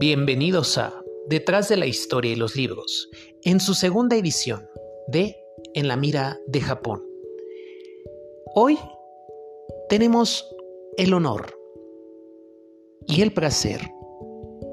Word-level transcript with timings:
Bienvenidos 0.00 0.78
a 0.78 1.04
Detrás 1.28 1.68
de 1.68 1.76
la 1.76 1.84
historia 1.84 2.32
y 2.32 2.34
los 2.34 2.56
libros, 2.56 3.10
en 3.44 3.60
su 3.60 3.74
segunda 3.74 4.16
edición 4.16 4.66
de 5.08 5.36
En 5.74 5.88
la 5.88 5.96
mira 5.96 6.38
de 6.46 6.62
Japón. 6.62 7.04
Hoy 8.54 8.78
tenemos 9.90 10.48
el 10.96 11.12
honor 11.12 11.54
y 13.06 13.20
el 13.20 13.34
placer 13.34 13.82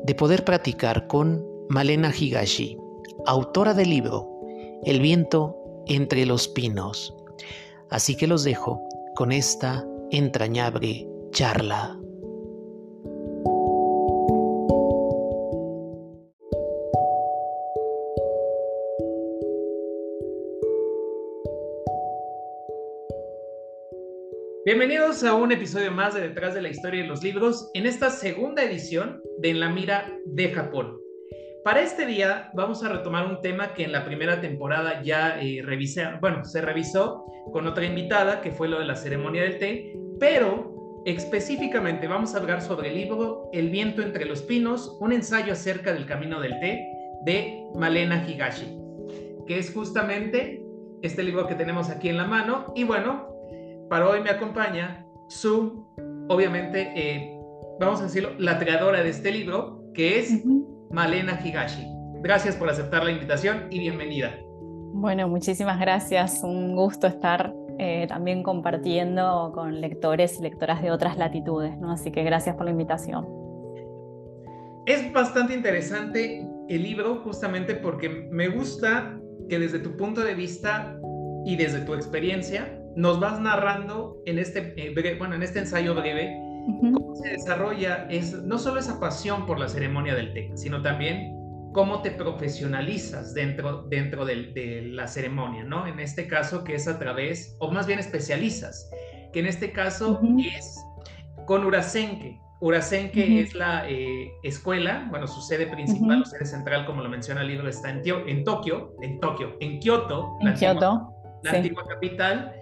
de 0.05 0.15
poder 0.15 0.45
practicar 0.45 1.07
con 1.07 1.45
Malena 1.67 2.13
Higashi, 2.17 2.77
autora 3.25 3.73
del 3.73 3.89
libro 3.89 4.29
El 4.85 5.01
viento 5.01 5.57
entre 5.87 6.25
los 6.25 6.47
pinos. 6.47 7.13
Así 7.89 8.15
que 8.15 8.27
los 8.27 8.45
dejo 8.45 8.81
con 9.17 9.33
esta 9.33 9.85
entrañable 10.09 11.05
charla. 11.31 11.96
Bienvenidos 24.67 25.23
a 25.23 25.33
un 25.33 25.53
episodio 25.53 25.93
más 25.93 26.13
de 26.13 26.19
Detrás 26.19 26.53
de 26.53 26.61
la 26.61 26.67
Historia 26.67 27.01
de 27.01 27.07
los 27.07 27.23
Libros, 27.23 27.71
en 27.73 27.85
esta 27.85 28.09
segunda 28.09 28.61
edición 28.65 29.21
de 29.39 29.51
En 29.51 29.61
la 29.61 29.69
Mira 29.69 30.11
de 30.25 30.49
Japón. 30.49 30.99
Para 31.63 31.79
este 31.79 32.05
día 32.05 32.51
vamos 32.53 32.83
a 32.83 32.89
retomar 32.89 33.27
un 33.27 33.39
tema 33.39 33.73
que 33.73 33.85
en 33.85 33.93
la 33.93 34.03
primera 34.03 34.41
temporada 34.41 35.01
ya 35.01 35.39
eh, 35.39 35.61
revisé, 35.63 36.03
bueno, 36.19 36.43
se 36.43 36.59
revisó 36.59 37.23
con 37.53 37.65
otra 37.65 37.85
invitada, 37.85 38.41
que 38.41 38.51
fue 38.51 38.67
lo 38.67 38.79
de 38.79 38.83
la 38.83 38.97
ceremonia 38.97 39.43
del 39.43 39.57
té, 39.57 39.97
pero 40.19 41.01
específicamente 41.05 42.09
vamos 42.09 42.35
a 42.35 42.39
hablar 42.39 42.61
sobre 42.61 42.89
el 42.89 42.95
libro 42.95 43.49
El 43.53 43.69
viento 43.69 44.01
entre 44.01 44.25
los 44.25 44.41
pinos, 44.41 44.97
un 44.99 45.13
ensayo 45.13 45.53
acerca 45.53 45.93
del 45.93 46.05
camino 46.05 46.41
del 46.41 46.59
té 46.59 46.85
de 47.23 47.63
Malena 47.73 48.27
Higashi, 48.27 48.77
que 49.47 49.59
es 49.59 49.73
justamente 49.73 50.61
este 51.03 51.23
libro 51.23 51.47
que 51.47 51.55
tenemos 51.55 51.89
aquí 51.89 52.09
en 52.09 52.17
la 52.17 52.25
mano. 52.25 52.73
Y 52.75 52.83
bueno, 52.83 53.36
para 53.89 54.09
hoy 54.09 54.21
me 54.21 54.29
acompaña 54.29 55.05
su, 55.29 55.85
obviamente, 56.29 56.91
eh, 56.95 57.39
vamos 57.79 58.01
a 58.01 58.03
decirlo, 58.03 58.31
la 58.37 58.59
creadora 58.59 59.01
de 59.01 59.09
este 59.09 59.31
libro, 59.31 59.83
que 59.93 60.19
es 60.19 60.43
Malena 60.91 61.39
Higashi. 61.43 61.87
Gracias 62.21 62.55
por 62.55 62.69
aceptar 62.69 63.03
la 63.03 63.11
invitación 63.11 63.67
y 63.69 63.79
bienvenida. 63.79 64.37
Bueno, 64.93 65.27
muchísimas 65.27 65.79
gracias. 65.79 66.43
Un 66.43 66.75
gusto 66.75 67.07
estar 67.07 67.53
eh, 67.79 68.07
también 68.07 68.43
compartiendo 68.43 69.51
con 69.53 69.79
lectores 69.79 70.39
y 70.39 70.43
lectoras 70.43 70.81
de 70.81 70.91
otras 70.91 71.17
latitudes, 71.17 71.77
¿no? 71.77 71.91
Así 71.91 72.11
que 72.11 72.23
gracias 72.23 72.55
por 72.55 72.65
la 72.65 72.71
invitación. 72.71 73.27
Es 74.85 75.11
bastante 75.13 75.53
interesante 75.53 76.47
el 76.69 76.83
libro 76.83 77.21
justamente 77.23 77.75
porque 77.75 78.09
me 78.31 78.47
gusta 78.47 79.19
que 79.49 79.59
desde 79.59 79.79
tu 79.79 79.95
punto 79.95 80.21
de 80.21 80.33
vista 80.33 80.97
y 81.45 81.55
desde 81.55 81.81
tu 81.81 81.93
experiencia 81.93 82.76
nos 82.97 83.19
vas 83.19 83.39
narrando 83.39 84.17
en 84.25 84.39
este, 84.39 84.73
eh, 84.75 85.15
bueno, 85.17 85.35
en 85.35 85.43
este 85.43 85.59
ensayo 85.59 85.93
breve 85.93 86.35
cómo 86.81 87.15
se 87.15 87.29
desarrolla 87.29 88.07
es, 88.09 88.33
no 88.33 88.57
solo 88.57 88.79
esa 88.79 88.99
pasión 88.99 89.45
por 89.45 89.59
la 89.59 89.69
ceremonia 89.69 90.15
del 90.15 90.33
té, 90.33 90.51
sino 90.55 90.81
también 90.81 91.31
cómo 91.73 92.01
te 92.01 92.09
profesionalizas 92.09 93.35
dentro, 93.35 93.83
dentro 93.83 94.25
de, 94.25 94.81
la 94.91 95.07
ceremonia, 95.07 95.63
¿no? 95.63 95.85
En 95.85 95.99
este 95.99 96.27
caso 96.27 96.63
que 96.63 96.73
es 96.73 96.87
a 96.87 96.97
través, 96.97 97.55
o 97.59 97.71
más 97.71 97.85
bien 97.85 97.99
especializas, 97.99 98.89
que 99.31 99.41
en 99.41 99.45
este 99.45 99.71
caso 99.71 100.19
es 100.39 100.83
con 101.45 101.65
Urasenke. 101.65 102.41
Urasenke 102.61 103.41
es 103.41 103.53
la 103.53 103.87
eh, 103.87 104.31
escuela, 104.41 105.05
bueno, 105.11 105.27
su 105.27 105.39
sede 105.41 105.67
principal, 105.67 106.25
su 106.25 106.31
sede 106.31 106.45
central, 106.47 106.87
como 106.87 107.03
lo 107.03 107.09
menciona 107.09 107.41
el 107.41 107.49
libro, 107.49 107.69
está 107.69 107.91
en, 107.91 108.01
en 108.03 108.43
Tokio, 108.43 108.95
en 109.03 109.19
Tokio, 109.19 109.55
en 109.59 109.79
Kioto, 109.79 110.35
en 110.39 110.47
la, 110.47 110.53
Kioto, 110.55 111.13
la 111.43 111.51
antigua 111.51 111.85
capital, 111.87 112.56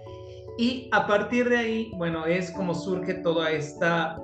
y 0.58 0.88
a 0.92 1.06
partir 1.06 1.48
de 1.48 1.58
ahí, 1.58 1.92
bueno, 1.96 2.26
es 2.26 2.50
como 2.50 2.74
surge 2.74 3.14
toda 3.14 3.50
esta, 3.50 4.18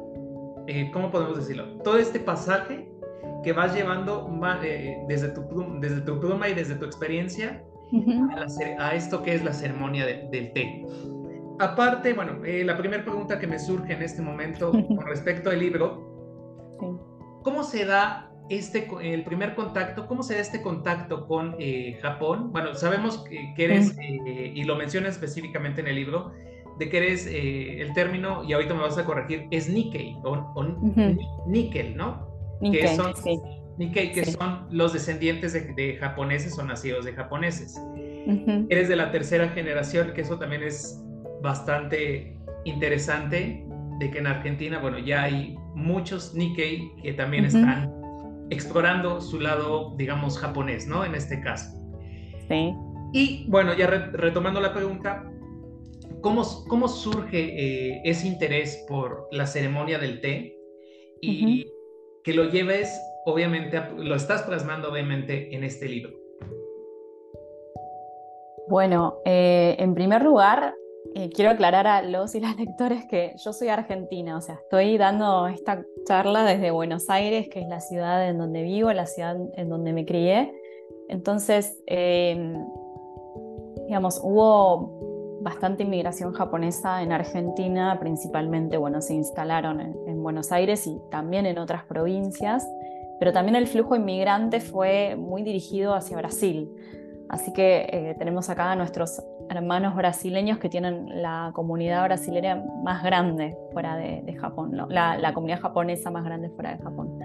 eh, 0.66 0.90
¿cómo 0.92 1.10
podemos 1.10 1.36
decirlo? 1.36 1.78
Todo 1.82 1.98
este 1.98 2.20
pasaje 2.20 2.88
que 3.42 3.52
vas 3.52 3.74
llevando 3.74 4.30
eh, 4.62 4.96
desde, 5.08 5.28
tu, 5.28 5.42
desde 5.80 6.00
tu 6.00 6.18
pluma 6.20 6.48
y 6.48 6.54
desde 6.54 6.76
tu 6.76 6.86
experiencia 6.86 7.62
a, 8.78 8.94
esto 8.94 9.22
que 9.22 9.34
es 9.34 9.44
la 9.44 9.52
ceremonia 9.52 10.06
del 10.06 10.52
té. 10.52 10.86
Aparte, 11.58 12.14
bueno, 12.14 12.44
eh, 12.44 12.64
la 12.64 12.78
primera 12.78 13.04
pregunta 13.04 13.38
que 13.38 13.46
me 13.46 13.58
surge 13.58 13.92
en 13.92 14.02
este 14.02 14.22
momento 14.22 14.70
con 14.70 15.06
respecto 15.06 15.50
al 15.50 15.58
libro, 15.58 16.08
¿cómo 17.42 17.62
se 17.62 17.84
da 17.84 18.31
este, 18.52 18.86
el 19.00 19.24
primer 19.24 19.54
contacto, 19.54 20.06
¿cómo 20.06 20.22
se 20.22 20.34
da 20.34 20.40
este 20.40 20.60
contacto 20.60 21.26
con 21.26 21.56
eh, 21.58 21.98
Japón? 22.02 22.52
Bueno, 22.52 22.74
sabemos 22.74 23.24
que, 23.24 23.54
eres, 23.56 23.96
eh, 23.98 24.52
y 24.54 24.64
lo 24.64 24.76
menciona 24.76 25.08
específicamente 25.08 25.80
en 25.80 25.86
el 25.86 25.96
libro, 25.96 26.32
de 26.78 26.90
que 26.90 26.98
eres 26.98 27.26
eh, 27.26 27.80
el 27.80 27.94
término, 27.94 28.44
y 28.44 28.52
ahorita 28.52 28.74
me 28.74 28.80
vas 28.80 28.98
a 28.98 29.06
corregir, 29.06 29.46
es 29.50 29.70
Nikkei, 29.70 30.16
o, 30.22 30.64
Nickel, 31.46 31.96
¿no? 31.96 32.28
Nikkei, 32.60 32.82
que 32.82 32.88
son, 32.88 33.14
Nikkei, 33.78 34.12
que 34.12 34.26
son 34.26 34.66
los 34.70 34.92
descendientes 34.92 35.54
de, 35.54 35.96
japoneses 35.96 36.58
o 36.58 36.62
nacidos 36.62 37.06
de 37.06 37.14
japoneses. 37.14 37.80
Eres 38.68 38.90
de 38.90 38.96
la 38.96 39.10
tercera 39.10 39.48
generación, 39.48 40.12
que 40.14 40.20
eso 40.20 40.38
también 40.38 40.62
es 40.62 41.02
bastante 41.42 42.36
interesante, 42.64 43.64
de 43.98 44.10
que 44.10 44.18
en 44.18 44.26
Argentina, 44.26 44.78
bueno, 44.78 44.98
ya 44.98 45.22
hay 45.22 45.56
muchos 45.74 46.34
Nikkei 46.34 46.92
que 47.02 47.14
también 47.14 47.46
están 47.46 48.01
explorando 48.50 49.20
su 49.20 49.40
lado, 49.40 49.94
digamos, 49.96 50.38
japonés, 50.38 50.86
¿no? 50.86 51.04
En 51.04 51.14
este 51.14 51.40
caso. 51.40 51.70
Sí. 52.48 52.74
Y 53.12 53.46
bueno, 53.48 53.74
ya 53.74 53.86
retomando 53.86 54.60
la 54.60 54.72
pregunta, 54.72 55.30
¿cómo, 56.20 56.42
cómo 56.68 56.88
surge 56.88 57.38
eh, 57.38 58.02
ese 58.04 58.26
interés 58.26 58.84
por 58.88 59.28
la 59.32 59.46
ceremonia 59.46 59.98
del 59.98 60.20
té? 60.20 60.56
Y 61.20 61.66
que 62.24 62.34
lo 62.34 62.50
lleves, 62.50 63.00
obviamente, 63.26 63.80
lo 63.96 64.14
estás 64.14 64.42
plasmando, 64.42 64.90
obviamente, 64.90 65.54
en 65.54 65.62
este 65.62 65.88
libro. 65.88 66.12
Bueno, 68.68 69.18
eh, 69.24 69.76
en 69.78 69.94
primer 69.94 70.22
lugar, 70.22 70.74
eh, 71.14 71.30
quiero 71.30 71.50
aclarar 71.50 71.86
a 71.86 72.02
los 72.02 72.34
y 72.34 72.40
las 72.40 72.56
lectores 72.58 73.04
que 73.06 73.34
yo 73.44 73.52
soy 73.52 73.68
argentina, 73.68 74.36
o 74.36 74.40
sea, 74.40 74.56
estoy 74.56 74.98
dando 74.98 75.46
esta 75.46 75.84
charla 76.06 76.44
desde 76.44 76.70
Buenos 76.70 77.10
Aires, 77.10 77.48
que 77.48 77.60
es 77.60 77.68
la 77.68 77.80
ciudad 77.80 78.28
en 78.28 78.38
donde 78.38 78.62
vivo, 78.62 78.92
la 78.92 79.06
ciudad 79.06 79.36
en 79.54 79.68
donde 79.68 79.92
me 79.92 80.06
crié. 80.06 80.52
Entonces, 81.08 81.78
em, 81.86 82.64
digamos, 83.86 84.20
hubo 84.22 85.38
bastante 85.42 85.82
inmigración 85.82 86.32
japonesa 86.32 87.02
en 87.02 87.12
Argentina, 87.12 87.98
principalmente, 88.00 88.76
bueno, 88.76 89.00
se 89.02 89.14
instalaron 89.14 89.80
en, 89.80 90.22
Buenos 90.22 90.52
Aires 90.52 90.86
y 90.86 91.00
también 91.10 91.46
en 91.46 91.58
otras 91.58 91.84
provincias, 91.84 92.64
pero 93.18 93.32
también 93.32 93.56
el 93.56 93.66
flujo 93.66 93.96
inmigrante 93.96 94.60
fue 94.60 95.16
muy 95.16 95.42
dirigido 95.42 95.94
hacia 95.94 96.16
Brasil. 96.16 96.70
Así 97.32 97.50
que 97.54 97.88
eh, 97.90 98.14
tenemos 98.18 98.50
acá 98.50 98.72
a 98.72 98.76
nuestros 98.76 99.22
hermanos 99.48 99.96
brasileños 99.96 100.58
que 100.58 100.68
tienen 100.68 101.22
la 101.22 101.50
comunidad 101.54 102.04
brasileña 102.04 102.62
más 102.84 103.02
grande 103.02 103.56
fuera 103.72 103.96
de, 103.96 104.36
Japón, 104.38 104.72
la, 104.90 105.32
comunidad 105.32 105.60
japonesa 105.60 106.10
más 106.10 106.24
grande 106.24 106.50
fuera 106.50 106.76
de 106.76 106.82
Japón. 106.82 107.18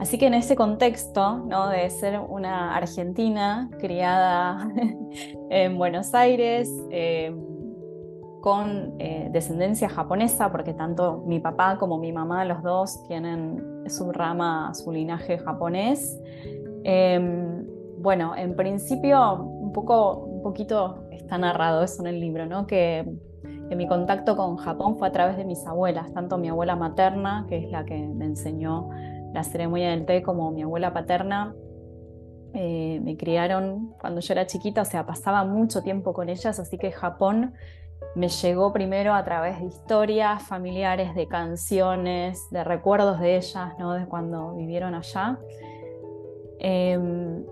Así 0.00 0.18
que 0.18 0.26
en 0.26 0.34
ese 0.34 0.56
contexto 0.56 1.44
¿no? 1.46 1.68
de 1.68 1.88
ser 1.90 2.18
una 2.18 2.74
argentina 2.74 3.70
criada 3.78 4.68
en 5.50 5.78
Buenos 5.78 6.12
Aires, 6.12 6.68
em, 6.90 7.40
con 8.40 8.94
eh, 8.98 9.28
descendencia 9.30 9.88
japonesa, 9.88 10.50
porque 10.50 10.74
tanto 10.74 11.22
mi 11.24 11.38
papá 11.38 11.78
como 11.78 11.98
mi 11.98 12.10
mamá, 12.10 12.44
los 12.44 12.64
dos, 12.64 13.04
tienen 13.06 13.84
su 13.86 14.10
rama, 14.10 14.74
su 14.74 14.90
linaje 14.90 15.38
japonés. 15.38 16.18
Em, 16.82 17.79
bueno, 18.00 18.34
en 18.34 18.56
principio, 18.56 19.34
un 19.34 19.72
poco, 19.72 20.24
un 20.24 20.42
poquito 20.42 21.04
está 21.10 21.36
narrado 21.36 21.82
eso 21.82 22.00
en 22.02 22.08
el 22.08 22.20
libro, 22.20 22.46
¿no? 22.46 22.66
Que, 22.66 23.06
mi 23.76 23.86
contacto 23.86 24.36
con 24.36 24.56
Japón 24.56 24.98
fue 24.98 25.06
a 25.06 25.12
través 25.12 25.36
de 25.36 25.44
mis 25.44 25.64
abuelas, 25.64 26.12
tanto 26.12 26.38
mi 26.38 26.48
abuela 26.48 26.74
materna, 26.74 27.46
que 27.48 27.58
es 27.58 27.70
la 27.70 27.84
que 27.84 27.96
me 27.96 28.24
enseñó 28.24 28.88
la 29.32 29.44
ceremonia 29.44 29.90
del 29.90 30.06
té, 30.06 30.24
como 30.24 30.50
mi 30.50 30.62
abuela 30.62 30.92
paterna, 30.92 31.54
eh, 32.52 32.98
me 33.04 33.16
criaron 33.16 33.94
cuando 34.00 34.20
yo 34.20 34.32
era 34.34 34.44
chiquita, 34.44 34.82
o 34.82 34.84
sea, 34.84 35.06
pasaba 35.06 35.44
mucho 35.44 35.82
tiempo 35.82 36.12
con 36.12 36.28
ellas, 36.28 36.58
así 36.58 36.78
que 36.78 36.90
Japón 36.90 37.54
me 38.16 38.26
llegó 38.28 38.72
primero 38.72 39.14
a 39.14 39.24
través 39.24 39.60
de 39.60 39.66
historias 39.66 40.42
familiares, 40.42 41.14
de 41.14 41.28
canciones, 41.28 42.50
de 42.50 42.64
recuerdos 42.64 43.20
de 43.20 43.36
ellas, 43.36 43.74
¿no? 43.78 43.92
de 43.92 44.06
cuando 44.06 44.56
vivieron 44.56 44.96
allá. 44.96 45.38
Em, 46.58 47.44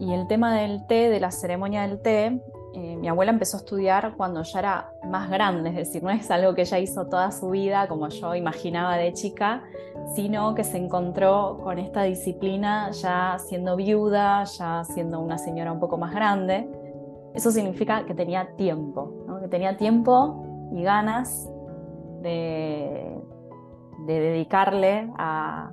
y 0.00 0.14
el 0.14 0.26
tema 0.26 0.56
del 0.56 0.86
té, 0.86 1.10
de 1.10 1.20
la 1.20 1.30
ceremonia 1.30 1.82
del 1.82 2.00
té, 2.00 2.40
eh, 2.72 2.96
mi 2.96 3.06
abuela 3.08 3.32
empezó 3.32 3.58
a 3.58 3.60
estudiar 3.60 4.14
cuando 4.16 4.42
ya 4.42 4.58
era 4.58 4.92
más 5.04 5.28
grande, 5.28 5.68
es 5.68 5.76
decir, 5.76 6.02
no 6.02 6.10
es 6.10 6.30
algo 6.30 6.54
que 6.54 6.62
ella 6.62 6.78
hizo 6.78 7.06
toda 7.06 7.30
su 7.32 7.50
vida 7.50 7.86
como 7.86 8.08
yo 8.08 8.34
imaginaba 8.34 8.96
de 8.96 9.12
chica, 9.12 9.62
sino 10.14 10.54
que 10.54 10.64
se 10.64 10.78
encontró 10.78 11.60
con 11.62 11.78
esta 11.78 12.04
disciplina 12.04 12.90
ya 12.92 13.36
siendo 13.38 13.76
viuda, 13.76 14.44
ya 14.44 14.84
siendo 14.84 15.20
una 15.20 15.36
señora 15.36 15.70
un 15.70 15.80
poco 15.80 15.98
más 15.98 16.14
grande. 16.14 16.66
Eso 17.34 17.50
significa 17.50 18.06
que 18.06 18.14
tenía 18.14 18.56
tiempo, 18.56 19.12
que 19.42 19.48
tenía 19.48 19.76
tiempo 19.76 20.70
y 20.72 20.82
ganas 20.82 21.46
de 22.22 23.20
dedicarle 24.06 25.10
a, 25.18 25.72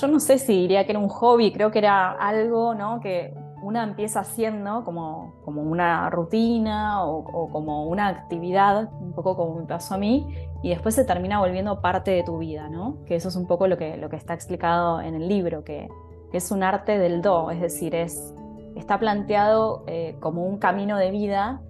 yo 0.00 0.06
no 0.08 0.20
sé 0.20 0.38
si 0.38 0.52
diría 0.52 0.84
que 0.84 0.92
era 0.92 0.98
un 0.98 1.08
hobby, 1.08 1.52
creo 1.52 1.70
que 1.70 1.78
era 1.78 2.12
algo 2.12 2.74
¿no? 2.74 3.00
que 3.00 3.34
una 3.62 3.82
empieza 3.82 4.20
haciendo 4.20 4.84
como, 4.84 5.34
como 5.44 5.62
una 5.62 6.08
rutina 6.10 7.04
o, 7.04 7.50
como 7.50 7.86
una 7.86 8.08
actividad, 8.08 8.90
un 9.00 9.12
poco 9.12 9.36
como 9.36 9.56
me 9.56 9.66
pasó 9.66 9.94
a 9.94 9.98
mí, 9.98 10.26
y 10.62 10.70
después 10.70 10.94
se 10.94 11.04
termina 11.04 11.40
volviendo 11.40 11.80
parte 11.80 12.12
de 12.12 12.22
tu 12.22 12.38
vida, 12.38 12.68
¿no? 12.68 12.98
Que 13.06 13.16
eso 13.16 13.28
es 13.28 13.36
un 13.36 13.46
poco 13.46 13.66
lo 13.66 13.76
que, 13.76 13.96
lo 13.96 14.08
que 14.08 14.16
está 14.16 14.34
explicado 14.34 15.00
en 15.00 15.14
el 15.14 15.28
libro, 15.28 15.64
que, 15.64 15.88
es 16.32 16.50
un 16.50 16.62
arte 16.62 16.98
del 16.98 17.22
do, 17.22 17.50
es 17.50 17.62
decir, 17.62 17.94
es, 17.94 18.34
está 18.74 18.98
planteado 18.98 19.84
eh, 19.86 20.16
como 20.20 20.44
un 20.44 20.58
camino 20.58 20.98
de 20.98 21.10
vida 21.10 21.62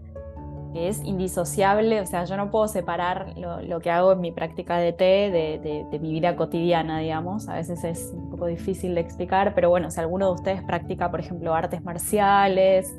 es 0.79 1.03
indisociable, 1.05 2.01
o 2.01 2.07
sea, 2.07 2.25
yo 2.25 2.37
no 2.37 2.51
puedo 2.51 2.69
separar 2.69 3.35
lo, 3.37 3.81
que 3.81 3.91
hago 3.91 4.13
en 4.13 4.21
mi 4.21 4.33
práctica 4.33 4.79
de 4.79 4.93
té 4.93 5.31
de, 5.31 5.99
mi 5.99 6.13
vida 6.13 6.37
cotidiana, 6.37 7.01
digamos. 7.01 7.49
A 7.49 7.55
veces 7.55 7.85
es 7.85 8.13
un 8.15 8.31
poco 8.31 8.47
difícil 8.47 8.95
de 8.95 9.01
explicar, 9.01 9.55
pero 9.55 9.71
bueno, 9.71 9.91
si 9.91 10.01
alguno 10.01 10.27
de 10.27 10.33
ustedes 10.33 10.63
practica, 10.63 11.11
por 11.11 11.21
ejemplo, 11.21 11.55
artes 11.55 11.83
marciales 11.83 12.95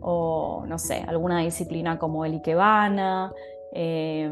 o, 0.00 0.64
no 0.66 0.78
sé, 0.78 1.04
alguna 1.06 1.40
disciplina 1.40 1.98
como 1.98 2.24
el 2.24 2.34
Ikebana, 2.34 3.32
eh, 3.72 4.30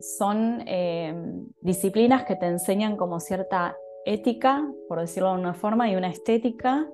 son 0.00 0.62
eh, 0.66 1.14
disciplinas 1.60 2.24
que 2.24 2.36
te 2.36 2.46
enseñan 2.46 2.96
como 2.96 3.20
cierta 3.20 3.76
ética, 4.04 4.68
por 4.88 5.00
decirlo 5.00 5.32
de 5.32 5.40
una 5.40 5.54
forma, 5.54 5.90
y 5.90 5.96
una 5.96 6.08
estética 6.08 6.86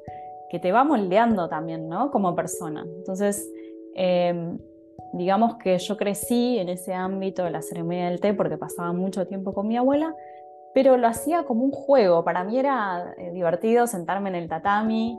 que 0.51 0.59
te 0.59 0.73
va 0.73 0.85
moldeando 0.85 1.49
también, 1.49 1.89
¿no? 1.89 2.11
Como 2.11 2.35
persona. 2.35 2.85
Entonces, 2.99 3.51
eh, 3.95 4.57
digamos 5.12 5.56
que 5.56 5.79
yo 5.79 5.97
crecí 5.97 6.58
en 6.58 6.69
ese 6.69 6.94
ámbito 6.94 7.44
de 7.44 7.50
la 7.50 7.62
ceremonia 7.62 8.08
del 8.08 8.20
té 8.20 8.35
porque 8.35 8.56
pasaba 8.56 8.93
mucho 8.93 9.26
tiempo 9.26 9.52
con 9.52 9.67
mi 9.69 9.76
abuela, 9.76 10.14
pero 10.73 10.97
lo 10.97 11.08
hacía 11.08 11.44
como 11.44 11.64
un 11.64 11.73
juego. 11.73 12.25
Para 12.25 12.44
mí 12.44 12.58
era 12.58 13.14
eh, 13.19 13.31
divertido 13.32 13.87
sentarme 13.87 14.29
en 14.29 14.37
el 14.37 14.49
tatami, 14.49 15.19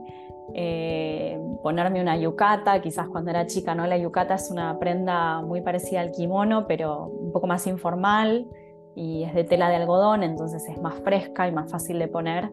eh, 0.53 1.39
ponerme 1.61 2.01
una 2.01 2.17
yucata, 2.17 2.81
quizás 2.81 3.07
cuando 3.07 3.31
era 3.31 3.45
chica, 3.47 3.75
¿no? 3.75 3.85
La 3.85 3.97
yucata 3.97 4.35
es 4.35 4.49
una 4.49 4.79
prenda 4.79 5.41
muy 5.41 5.61
parecida 5.61 6.01
al 6.01 6.11
kimono, 6.11 6.67
pero 6.67 7.07
un 7.07 7.31
poco 7.31 7.47
más 7.47 7.67
informal 7.67 8.47
y 8.95 9.23
es 9.23 9.33
de 9.33 9.43
tela 9.43 9.69
de 9.69 9.75
algodón, 9.75 10.23
entonces 10.23 10.67
es 10.67 10.81
más 10.81 10.95
fresca 10.95 11.47
y 11.47 11.51
más 11.51 11.71
fácil 11.71 11.99
de 11.99 12.07
poner. 12.07 12.49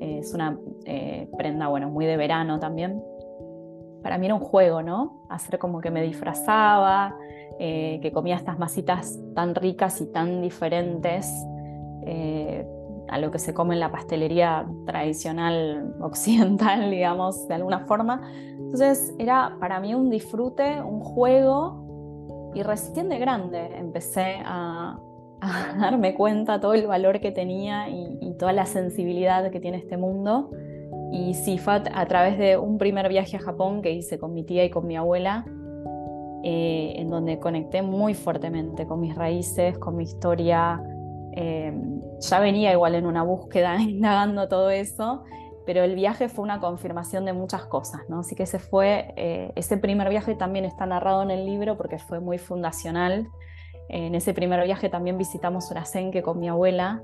es 0.00 0.32
una 0.32 0.58
eh, 0.84 1.28
prenda, 1.36 1.68
bueno, 1.68 1.88
muy 1.88 2.06
de 2.06 2.16
verano 2.16 2.58
también 2.60 3.02
para 4.02 4.18
mí 4.18 4.26
era 4.26 4.34
un 4.34 4.40
juego, 4.40 4.82
¿no? 4.82 5.24
Hacer 5.28 5.58
como 5.58 5.80
que 5.80 5.90
me 5.90 6.02
disfrazaba, 6.02 7.16
eh, 7.58 7.98
que 8.02 8.12
comía 8.12 8.36
estas 8.36 8.58
masitas 8.58 9.18
tan 9.34 9.54
ricas 9.54 10.00
y 10.00 10.06
tan 10.06 10.40
diferentes 10.40 11.28
eh, 12.06 12.66
a 13.08 13.18
lo 13.18 13.30
que 13.30 13.38
se 13.38 13.54
come 13.54 13.74
en 13.74 13.80
la 13.80 13.90
pastelería 13.90 14.66
tradicional 14.86 15.94
occidental, 16.00 16.90
digamos, 16.90 17.48
de 17.48 17.54
alguna 17.54 17.80
forma. 17.80 18.22
Entonces 18.58 19.14
era 19.18 19.56
para 19.60 19.80
mí 19.80 19.94
un 19.94 20.10
disfrute, 20.10 20.80
un 20.80 21.00
juego, 21.00 22.52
y 22.54 22.62
recién 22.62 23.08
de 23.08 23.18
grande 23.18 23.76
empecé 23.76 24.36
a, 24.44 24.98
darme 25.80 26.14
cuenta 26.14 26.60
todo 26.60 26.74
el 26.74 26.86
valor 26.86 27.20
que 27.20 27.30
tenía 27.30 27.88
y 27.88 28.34
toda 28.38 28.52
la 28.52 28.66
sensibilidad 28.66 29.50
que 29.50 29.60
tiene 29.60 29.76
este 29.76 29.96
mundo 29.96 30.50
y 31.10 31.34
sí, 31.34 31.58
fue 31.58 31.74
a, 31.74 32.06
través 32.06 32.38
de 32.38 32.58
un 32.58 32.78
primer 32.78 33.08
viaje 33.08 33.36
a 33.36 33.40
Japón 33.40 33.82
que 33.82 33.92
hice 33.92 34.18
con 34.18 34.34
mi 34.34 34.44
tía 34.44 34.64
y 34.64 34.70
con 34.70 34.86
mi 34.86 34.96
abuela, 34.96 35.44
eh, 36.44 36.94
en 36.96 37.08
donde 37.08 37.38
conecté 37.38 37.82
muy 37.82 38.14
fuertemente 38.14 38.86
con 38.86 39.00
mis 39.00 39.14
raíces, 39.14 39.78
con 39.78 39.96
mi 39.96 40.04
historia. 40.04 40.82
Eh, 41.32 41.72
ya 42.20 42.40
venía 42.40 42.72
igual 42.72 42.94
en 42.94 43.06
una 43.06 43.22
búsqueda, 43.22 43.76
indagando 43.80 44.48
todo 44.48 44.70
eso, 44.70 45.24
pero 45.64 45.82
el 45.82 45.94
viaje 45.94 46.28
fue 46.28 46.44
una 46.44 46.60
confirmación 46.60 47.24
de 47.24 47.32
muchas 47.32 47.64
cosas, 47.66 48.02
¿no? 48.08 48.20
Así 48.20 48.34
que 48.34 48.42
ese 48.42 48.58
fue, 48.58 49.12
eh, 49.16 49.52
ese 49.54 49.78
primer 49.78 50.10
viaje 50.10 50.34
también 50.34 50.64
está 50.64 50.84
narrado 50.84 51.22
en 51.22 51.30
el 51.30 51.46
libro 51.46 51.76
porque 51.76 51.98
fue 51.98 52.20
muy 52.20 52.38
fundacional. 52.38 53.28
En 53.88 54.14
ese 54.14 54.34
primer 54.34 54.62
viaje 54.64 54.90
también 54.90 55.16
visitamos 55.16 55.70
Urasenke 55.70 56.22
con 56.22 56.38
mi 56.38 56.48
abuela, 56.48 57.02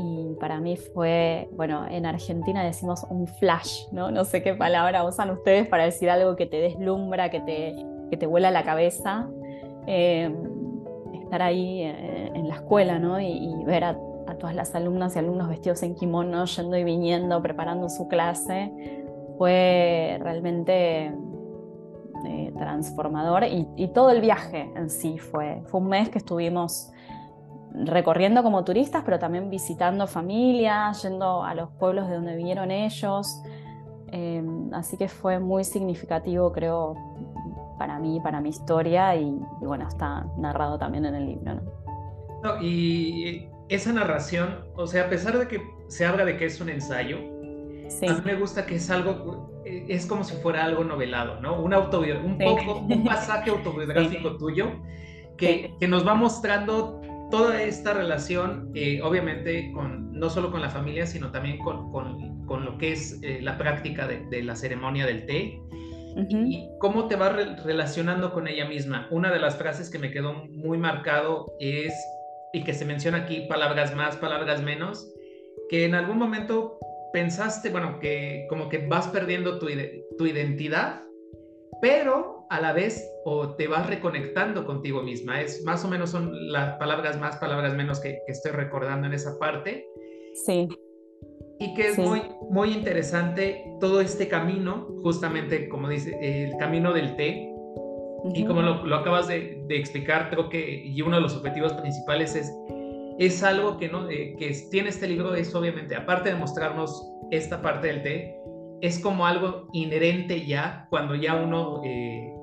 y 0.00 0.34
para 0.40 0.60
mí 0.60 0.76
fue, 0.76 1.48
bueno, 1.52 1.86
en 1.88 2.06
Argentina 2.06 2.64
decimos 2.64 3.04
un 3.08 3.26
flash, 3.26 3.84
¿no? 3.92 4.10
No 4.10 4.24
sé 4.24 4.42
qué 4.42 4.54
palabra 4.54 5.04
usan 5.04 5.30
ustedes 5.30 5.66
para 5.68 5.84
decir 5.84 6.08
algo 6.08 6.36
que 6.36 6.46
te 6.46 6.58
deslumbra, 6.58 7.30
que 7.30 7.40
te, 7.40 7.74
que 8.10 8.16
te 8.16 8.26
vuela 8.26 8.50
la 8.50 8.64
cabeza. 8.64 9.28
Em, 9.86 10.34
estar 11.22 11.42
ahí 11.42 11.82
eh, 11.82 12.30
en, 12.34 12.48
la 12.48 12.56
escuela, 12.56 12.98
¿no? 12.98 13.20
Y, 13.20 13.62
ver 13.64 13.84
a, 13.84 13.98
todas 14.38 14.54
las 14.54 14.74
alumnas 14.74 15.16
y 15.16 15.18
alumnos 15.18 15.48
vestidos 15.48 15.82
en 15.82 15.94
kimono, 15.94 16.44
yendo 16.46 16.76
y 16.76 16.84
viniendo, 16.84 17.42
preparando 17.42 17.88
su 17.88 18.08
clase, 18.08 18.72
fue 19.36 20.18
realmente 20.22 21.12
eh, 22.26 22.52
transformador 22.56 23.44
y, 23.44 23.66
y, 23.76 23.88
todo 23.88 24.10
el 24.10 24.20
viaje 24.20 24.70
en 24.76 24.88
sí 24.88 25.18
fue, 25.18 25.62
fue 25.66 25.80
un 25.80 25.88
mes 25.88 26.08
que 26.08 26.18
estuvimos 26.18 26.90
recorriendo 27.74 28.42
como 28.42 28.64
turistas, 28.64 29.02
pero 29.04 29.18
también 29.18 29.50
visitando 29.50 30.06
familias, 30.06 31.02
yendo 31.02 31.44
a 31.44 31.54
los 31.54 31.70
pueblos 31.70 32.08
de 32.08 32.14
donde 32.14 32.36
vinieron 32.36 32.70
ellos. 32.70 33.42
Em, 34.08 34.72
así 34.74 34.96
que 34.96 35.08
fue 35.08 35.38
muy 35.38 35.64
significativo, 35.64 36.52
creo, 36.52 36.94
para 37.78 37.98
mí, 37.98 38.20
para 38.20 38.40
mi 38.40 38.48
historia 38.48 39.14
y, 39.16 39.38
bueno, 39.60 39.86
está 39.86 40.26
narrado 40.36 40.78
también 40.78 41.04
en 41.06 41.14
el 41.14 41.26
libro. 41.26 41.60
¿no? 42.42 42.62
y 42.62 43.50
esa 43.70 43.92
narración, 43.92 44.64
o 44.76 44.86
sea, 44.86 45.04
a 45.04 45.08
pesar 45.08 45.38
de 45.38 45.46
que 45.46 45.60
se 45.88 46.04
habla 46.04 46.24
de 46.24 46.36
que 46.36 46.46
es 46.46 46.60
un 46.60 46.70
ensayo, 46.70 47.18
a 47.18 48.12
mí 48.14 48.20
me 48.24 48.34
gusta 48.34 48.66
que 48.66 48.76
es 48.76 48.90
algo, 48.90 49.62
es 49.64 50.06
como 50.06 50.24
si 50.24 50.34
fuera 50.36 50.64
algo 50.64 50.84
novelado, 50.84 51.40
¿no? 51.40 51.60
Un, 51.60 51.72
un 51.72 52.38
poco, 52.38 52.78
un 52.78 53.04
pasaje 53.06 53.50
autobiográfico 53.50 54.36
tuyo 54.36 54.72
que, 55.36 55.74
que 55.78 55.88
nos 55.88 56.06
va 56.06 56.14
mostrando 56.14 57.00
toda 57.30 57.62
esta 57.62 57.94
relación, 57.94 58.70
eh, 58.74 59.00
obviamente, 59.02 59.70
con, 59.72 60.12
no 60.12 60.30
solo 60.30 60.50
con 60.50 60.60
la 60.60 60.70
familia, 60.70 61.06
sino 61.06 61.30
también 61.30 61.58
con, 61.58 61.90
con, 61.90 62.64
lo 62.64 62.78
que 62.78 62.92
es 62.92 63.18
eh, 63.22 63.38
la 63.40 63.56
práctica 63.56 64.06
de, 64.06 64.42
la 64.42 64.56
ceremonia 64.56 65.06
del 65.06 65.26
té. 65.26 65.58
Y 66.28 66.68
cómo 66.80 67.06
te 67.06 67.14
vas 67.14 67.64
relacionando 67.64 68.32
con 68.32 68.48
ella 68.48 68.64
misma. 68.64 69.06
Una 69.12 69.32
de 69.32 69.38
las 69.38 69.56
frases 69.56 69.88
que 69.88 69.98
me 70.00 70.10
quedó 70.10 70.44
muy 70.48 70.76
marcado 70.76 71.54
es, 71.60 71.94
y 72.52 72.64
que 72.64 72.74
se 72.74 72.84
menciona 72.84 73.18
aquí, 73.18 73.46
palabras 73.48 73.94
más, 73.94 74.16
palabras 74.16 74.60
menos, 74.60 75.08
que 75.68 75.84
en 75.84 75.94
algún 75.94 76.18
momento 76.18 76.78
pensaste, 77.12 77.70
bueno, 77.70 78.00
que 78.00 78.46
como 78.48 78.68
que 78.68 78.86
vas 78.88 79.06
perdiendo 79.06 79.60
tu, 79.60 79.68
tu 80.18 80.26
identidad, 80.26 81.04
pero 81.80 82.39
a 82.50 82.60
la 82.60 82.72
vez 82.72 83.08
o 83.24 83.54
te 83.54 83.68
vas 83.68 83.86
reconectando 83.86 84.66
contigo 84.66 85.02
misma. 85.02 85.40
Es 85.40 85.62
más 85.64 85.84
o 85.84 85.88
menos 85.88 86.10
son 86.10 86.52
las 86.52 86.76
palabras 86.78 87.18
más, 87.18 87.36
palabras 87.36 87.74
menos 87.74 88.00
que, 88.00 88.18
estoy 88.26 88.52
recordando 88.52 89.06
en 89.06 89.14
esa 89.14 89.38
parte. 89.38 89.86
Sí. 90.44 90.68
Y 91.60 91.74
que 91.74 91.88
es 91.88 91.98
muy, 91.98 92.22
muy 92.50 92.72
interesante 92.72 93.64
todo 93.78 94.00
este 94.00 94.26
camino, 94.28 94.88
justamente 95.02 95.68
como 95.68 95.88
dice, 95.88 96.18
el 96.20 96.56
camino 96.58 96.92
del 96.92 97.16
té. 97.16 97.46
Y 98.34 98.44
como 98.44 98.62
lo, 98.62 98.94
acabas 98.96 99.28
de, 99.28 99.64
explicar, 99.68 100.28
creo 100.28 100.48
que 100.48 100.84
y 100.84 101.00
uno 101.02 101.16
de 101.16 101.22
los 101.22 101.36
objetivos 101.36 101.72
principales 101.74 102.34
es, 102.34 102.52
es 103.18 103.42
algo 103.44 103.78
que, 103.78 103.88
no, 103.88 104.10
eh, 104.10 104.34
que 104.38 104.52
tiene 104.70 104.88
este 104.88 105.06
libro, 105.06 105.34
es 105.34 105.54
obviamente, 105.54 105.94
aparte 105.94 106.30
de 106.30 106.34
mostrarnos 106.34 107.06
esta 107.30 107.62
parte 107.62 107.86
del 107.86 108.02
té, 108.02 108.36
es 108.80 108.98
como 108.98 109.26
algo 109.26 109.68
inherente 109.72 110.46
ya 110.46 110.86
cuando 110.90 111.14
ya 111.14 111.36
uno 111.36 111.82
eh, 111.84 112.34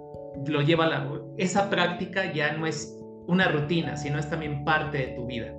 lo 0.45 0.61
lleva 0.61 0.85
a 0.85 0.89
la... 0.89 1.11
Esa 1.37 1.69
práctica 1.69 2.31
ya 2.31 2.53
no 2.53 2.65
es 2.65 2.97
una 3.27 3.47
rutina, 3.49 3.97
sino 3.97 4.19
es 4.19 4.29
también 4.29 4.63
parte 4.63 4.97
de 4.97 5.07
tu 5.15 5.25
vida. 5.25 5.53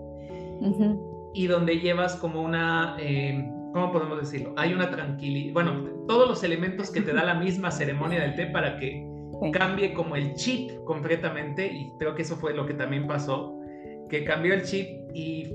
Y 1.35 1.47
donde 1.47 1.79
llevas 1.79 2.17
como 2.17 2.43
una... 2.43 2.97
Eh, 2.99 3.47
¿Cómo 3.73 3.93
podemos 3.93 4.19
decirlo? 4.19 4.55
Hay 4.57 4.73
una 4.73 4.91
tranquilidad, 4.91 5.53
bueno, 5.53 5.85
todos 6.09 6.27
los 6.27 6.43
elementos 6.43 6.91
que 6.91 7.03
te 7.03 7.13
da 7.13 7.23
la 7.23 7.35
misma 7.35 7.71
ceremonia 7.71 8.23
del 8.23 8.35
té 8.35 8.47
para 8.47 8.79
que 8.79 9.07
cambie 9.53 9.93
como 9.93 10.17
el 10.17 10.35
chip 10.35 10.71
completamente, 10.85 11.67
y 11.67 11.93
creo 11.99 12.15
que 12.15 12.23
eso 12.23 12.37
fue 12.37 12.55
lo 12.55 12.67
que 12.67 12.75
también 12.75 13.07
pasó, 13.07 13.61
que 14.09 14.25
cambió 14.25 14.55
el 14.55 14.63
chip 14.63 14.89
y 15.15 15.53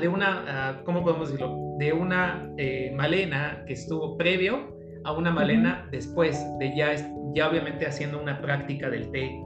de 0.00 0.08
una, 0.08 0.80
¿cómo 0.84 1.02
podemos 1.02 1.30
decirlo? 1.30 1.54
De 1.78 1.92
una 1.92 2.50
eh, 2.56 2.92
Malena 2.96 3.62
que 3.66 3.74
estuvo 3.74 4.16
previo 4.16 4.76
a 5.04 5.12
una 5.12 5.30
Malena 5.30 5.88
después 5.90 6.44
de 6.58 6.74
ya 6.76 6.92
ya 7.34 7.48
obviamente 7.48 7.86
haciendo 7.86 8.20
una 8.20 8.40
práctica 8.40 8.90
del 8.90 9.10
té 9.10 9.42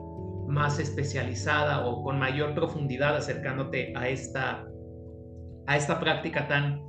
más 0.47 0.79
especializada 0.79 1.87
o 1.87 2.03
con 2.03 2.19
mayor 2.19 2.55
profundidad 2.55 3.17
acercándote 3.17 3.93
a 3.97 4.09
esta, 4.09 4.65
a 5.67 5.77
esta 5.77 5.99
práctica 6.01 6.47
tan, 6.47 6.83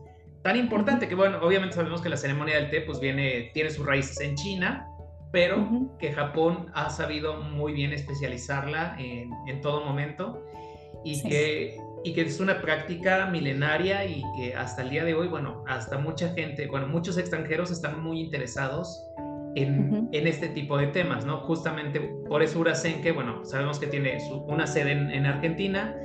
tan 0.44 0.56
importante 0.56 1.08
que 1.08 1.16
bueno, 1.16 1.40
obviamente 1.42 1.76
sabemos 1.76 2.02
que 2.02 2.10
la 2.10 2.18
ceremonia 2.18 2.56
del 2.56 2.70
té 2.70 2.82
pues 2.82 3.00
viene, 3.00 3.52
tiene 3.54 3.70
sus 3.70 3.86
raíces 3.86 4.20
en 4.22 4.36
China, 4.36 4.88
pero 5.32 5.96
que 6.00 6.14
Japón 6.14 6.68
ha 6.74 6.90
sabido 6.90 7.42
muy 7.42 7.74
bien 7.74 7.94
especializarla 7.94 8.96
en, 9.00 9.30
en 9.48 9.62
todo 9.62 9.84
momento 9.84 10.44
y, 11.04 11.22
que, 11.24 11.78
y 12.04 12.14
que 12.14 12.22
es 12.22 12.40
una 12.40 12.62
práctica 12.62 13.26
milenaria 13.28 14.06
y 14.06 14.24
que 14.38 14.56
hasta 14.56 14.82
el 14.84 14.90
día 14.90 15.04
de 15.04 15.14
hoy, 15.14 15.28
bueno, 15.28 15.64
hasta 15.68 15.98
mucha 15.98 16.34
gente, 16.34 16.68
bueno, 16.68 16.88
muchos 16.88 17.18
extranjeros 17.18 17.72
están 17.72 18.02
muy 18.02 18.20
interesados 18.20 19.04
en, 19.58 20.10
en, 20.12 20.28
este 20.28 20.50
tipo 20.50 20.78
de 20.78 20.88
temas, 20.88 21.26
¿no? 21.26 21.38
Justamente 21.38 22.00
por 22.28 22.44
eso 22.44 22.60
Urasenke, 22.60 23.12
bueno, 23.12 23.44
sabemos 23.44 23.80
que 23.80 23.88
tiene 23.88 24.18
una 24.48 24.68
sede 24.68 24.92
en, 24.92 25.26
Argentina, 25.26 25.96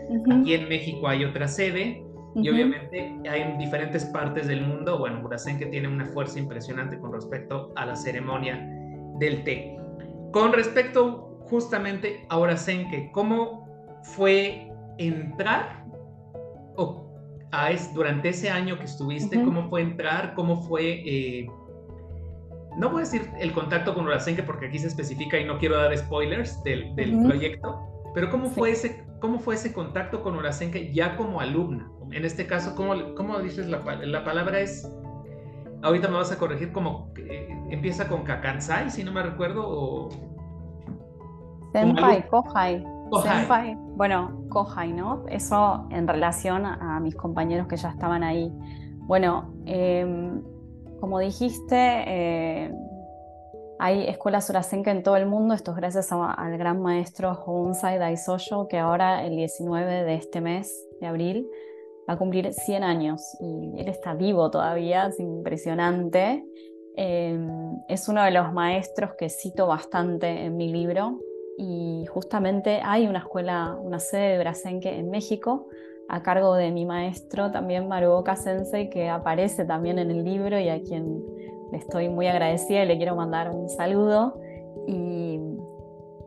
y 0.44 0.54
en 0.54 0.68
México 0.68 1.08
hay 1.08 1.24
otra 1.24 1.48
sede, 1.48 2.02
y 2.34 2.48
obviamente 2.48 3.14
hay 3.28 3.42
en 3.42 3.58
diferentes 3.58 4.06
partes 4.06 4.46
del 4.46 4.66
mundo, 4.66 4.98
bueno, 4.98 5.20
Urasenke 5.22 5.66
tiene 5.66 5.88
una 5.88 6.06
fuerza 6.06 6.38
impresionante 6.38 6.98
con 6.98 7.12
respecto 7.12 7.72
a 7.76 7.84
la 7.84 7.94
ceremonia 7.94 8.56
del 9.18 9.44
té. 9.44 9.76
Con 10.32 10.52
respecto 10.52 11.38
justamente 11.42 12.24
a 12.30 12.38
Urasenke, 12.38 13.10
¿cómo 13.12 13.66
fue 14.02 14.70
entrar 14.96 15.84
o 16.76 17.12
a 17.50 17.70
es, 17.70 17.92
durante 17.92 18.30
ese 18.30 18.48
año 18.48 18.78
que 18.78 18.84
estuviste, 18.84 19.42
cómo 19.42 19.68
fue 19.68 19.82
entrar, 19.82 20.34
cómo 20.34 20.62
fue... 20.62 21.02
Eh, 21.04 21.46
no 22.76 22.90
voy 22.90 23.02
a 23.02 23.04
decir 23.04 23.30
el 23.38 23.52
contacto 23.52 23.94
con 23.94 24.06
Urasenke 24.06 24.42
porque 24.42 24.66
aquí 24.66 24.78
se 24.78 24.88
especifica 24.88 25.38
y 25.38 25.44
no 25.44 25.58
quiero 25.58 25.76
dar 25.76 25.96
spoilers 25.96 26.62
del, 26.64 26.92
proyecto, 26.94 27.80
pero 28.14 28.30
¿cómo, 28.30 28.48
fue 28.48 28.70
ese, 28.70 29.04
¿cómo 29.20 29.38
fue 29.38 29.54
ese 29.54 29.72
contacto 29.72 30.22
con 30.22 30.36
Urasenke 30.36 30.92
ya 30.92 31.16
como 31.16 31.40
alumna? 31.40 31.90
En 32.10 32.24
este 32.24 32.46
caso, 32.46 32.74
¿cómo, 32.74 33.14
cómo 33.14 33.38
dices 33.40 33.68
la, 33.68 33.80
la 34.04 34.24
palabra 34.24 34.60
es, 34.60 34.90
ahorita 35.82 36.08
me 36.08 36.16
vas 36.16 36.32
a 36.32 36.38
corregir, 36.38 36.72
como 36.72 37.12
eh, 37.16 37.48
empieza 37.70 38.08
con 38.08 38.22
Kakansai, 38.22 38.90
si 38.90 39.04
no 39.04 39.12
me 39.12 39.22
recuerdo, 39.22 39.64
o... 39.66 40.08
Senpai, 41.72 42.28
Kohai. 42.28 42.84
Senpai, 43.22 43.76
bueno, 43.96 44.44
Kohai, 44.50 44.92
¿no? 44.92 45.24
Eso 45.28 45.86
en 45.90 46.06
relación 46.06 46.66
a 46.66 47.00
mis 47.00 47.14
compañeros 47.14 47.66
que 47.66 47.76
ya 47.76 47.90
estaban 47.90 48.22
ahí. 48.22 48.52
Bueno, 49.06 49.54
eh, 49.66 50.06
como 51.02 51.18
dijiste, 51.18 51.74
eh, 52.06 52.72
hay 53.80 54.06
escuelas 54.06 54.48
Urasenka 54.48 54.92
en 54.92 55.02
todo 55.02 55.16
el 55.16 55.26
mundo. 55.26 55.52
Esto 55.52 55.72
es 55.72 55.76
gracias 55.76 56.12
al 56.12 56.56
gran 56.56 56.80
maestro 56.80 57.32
Honsai 57.44 57.98
Daisoyo, 57.98 58.68
que 58.68 58.78
ahora, 58.78 59.26
el 59.26 59.34
19 59.34 60.04
de 60.04 60.14
este 60.14 60.40
mes 60.40 60.72
de 61.00 61.08
abril, 61.08 61.48
va 62.08 62.14
a 62.14 62.18
cumplir 62.18 62.52
100 62.52 62.84
años. 62.84 63.20
Y 63.40 63.80
él 63.80 63.88
está 63.88 64.14
vivo 64.14 64.48
todavía, 64.52 65.08
es 65.08 65.18
impresionante. 65.18 66.44
Eh, 66.96 67.36
es 67.88 68.08
uno 68.08 68.22
de 68.22 68.30
los 68.30 68.52
maestros 68.52 69.14
que 69.18 69.28
cito 69.28 69.66
bastante 69.66 70.28
en 70.44 70.56
mi 70.56 70.70
libro. 70.72 71.18
Y 71.58 72.06
justamente 72.14 72.80
hay 72.84 73.08
una 73.08 73.18
escuela, 73.18 73.76
una 73.76 73.98
sede 73.98 74.34
de 74.34 74.40
Urasenke 74.40 74.96
en 74.96 75.10
México, 75.10 75.66
a 76.08 76.22
cargo 76.22 76.54
de 76.54 76.70
mi 76.70 76.84
maestro 76.84 77.50
también 77.50 77.88
Maruoka 77.88 78.36
Sensei, 78.36 78.90
que 78.90 79.08
aparece 79.08 79.64
también 79.64 79.98
en 79.98 80.10
el 80.10 80.24
libro 80.24 80.58
y 80.58 80.68
a 80.68 80.80
quien 80.82 81.22
le 81.70 81.78
estoy 81.78 82.08
muy 82.08 82.26
agradecida 82.26 82.82
y 82.82 82.86
le 82.86 82.96
quiero 82.96 83.16
mandar 83.16 83.50
un 83.50 83.68
saludo. 83.68 84.38
Y 84.86 85.40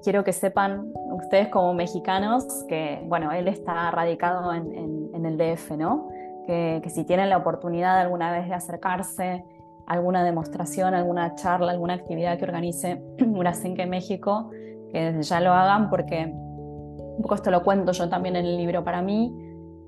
quiero 0.03 0.23
que 0.23 0.33
sepan 0.33 0.91
ustedes 1.11 1.49
como 1.49 1.73
mexicanos 1.73 2.45
que, 2.67 3.03
bueno, 3.07 3.31
él 3.31 3.47
está 3.47 3.91
radicado 3.91 4.53
en, 4.53 5.25
el 5.25 5.37
DF, 5.37 5.71
¿no? 5.71 6.09
Que, 6.45 6.81
si 6.89 7.03
tienen 7.03 7.29
la 7.29 7.37
oportunidad 7.37 7.99
alguna 7.99 8.31
vez 8.31 8.47
de 8.47 8.53
acercarse 8.53 9.43
a 9.87 9.93
alguna 9.93 10.23
demostración, 10.23 10.93
alguna 10.93 11.35
charla, 11.35 11.71
alguna 11.71 11.95
actividad 11.95 12.37
que 12.37 12.43
organice 12.43 13.03
Urasenque 13.25 13.85
México, 13.87 14.51
que 14.91 15.21
ya 15.21 15.39
lo 15.41 15.51
hagan 15.51 15.89
porque 15.89 16.31
un 16.31 17.21
poco 17.21 17.35
esto 17.35 17.49
lo 17.49 17.63
cuento 17.63 17.91
yo 17.91 18.09
también 18.09 18.35
en 18.35 18.45
el 18.45 18.57
libro 18.57 18.83
para 18.83 19.01
mí, 19.01 19.33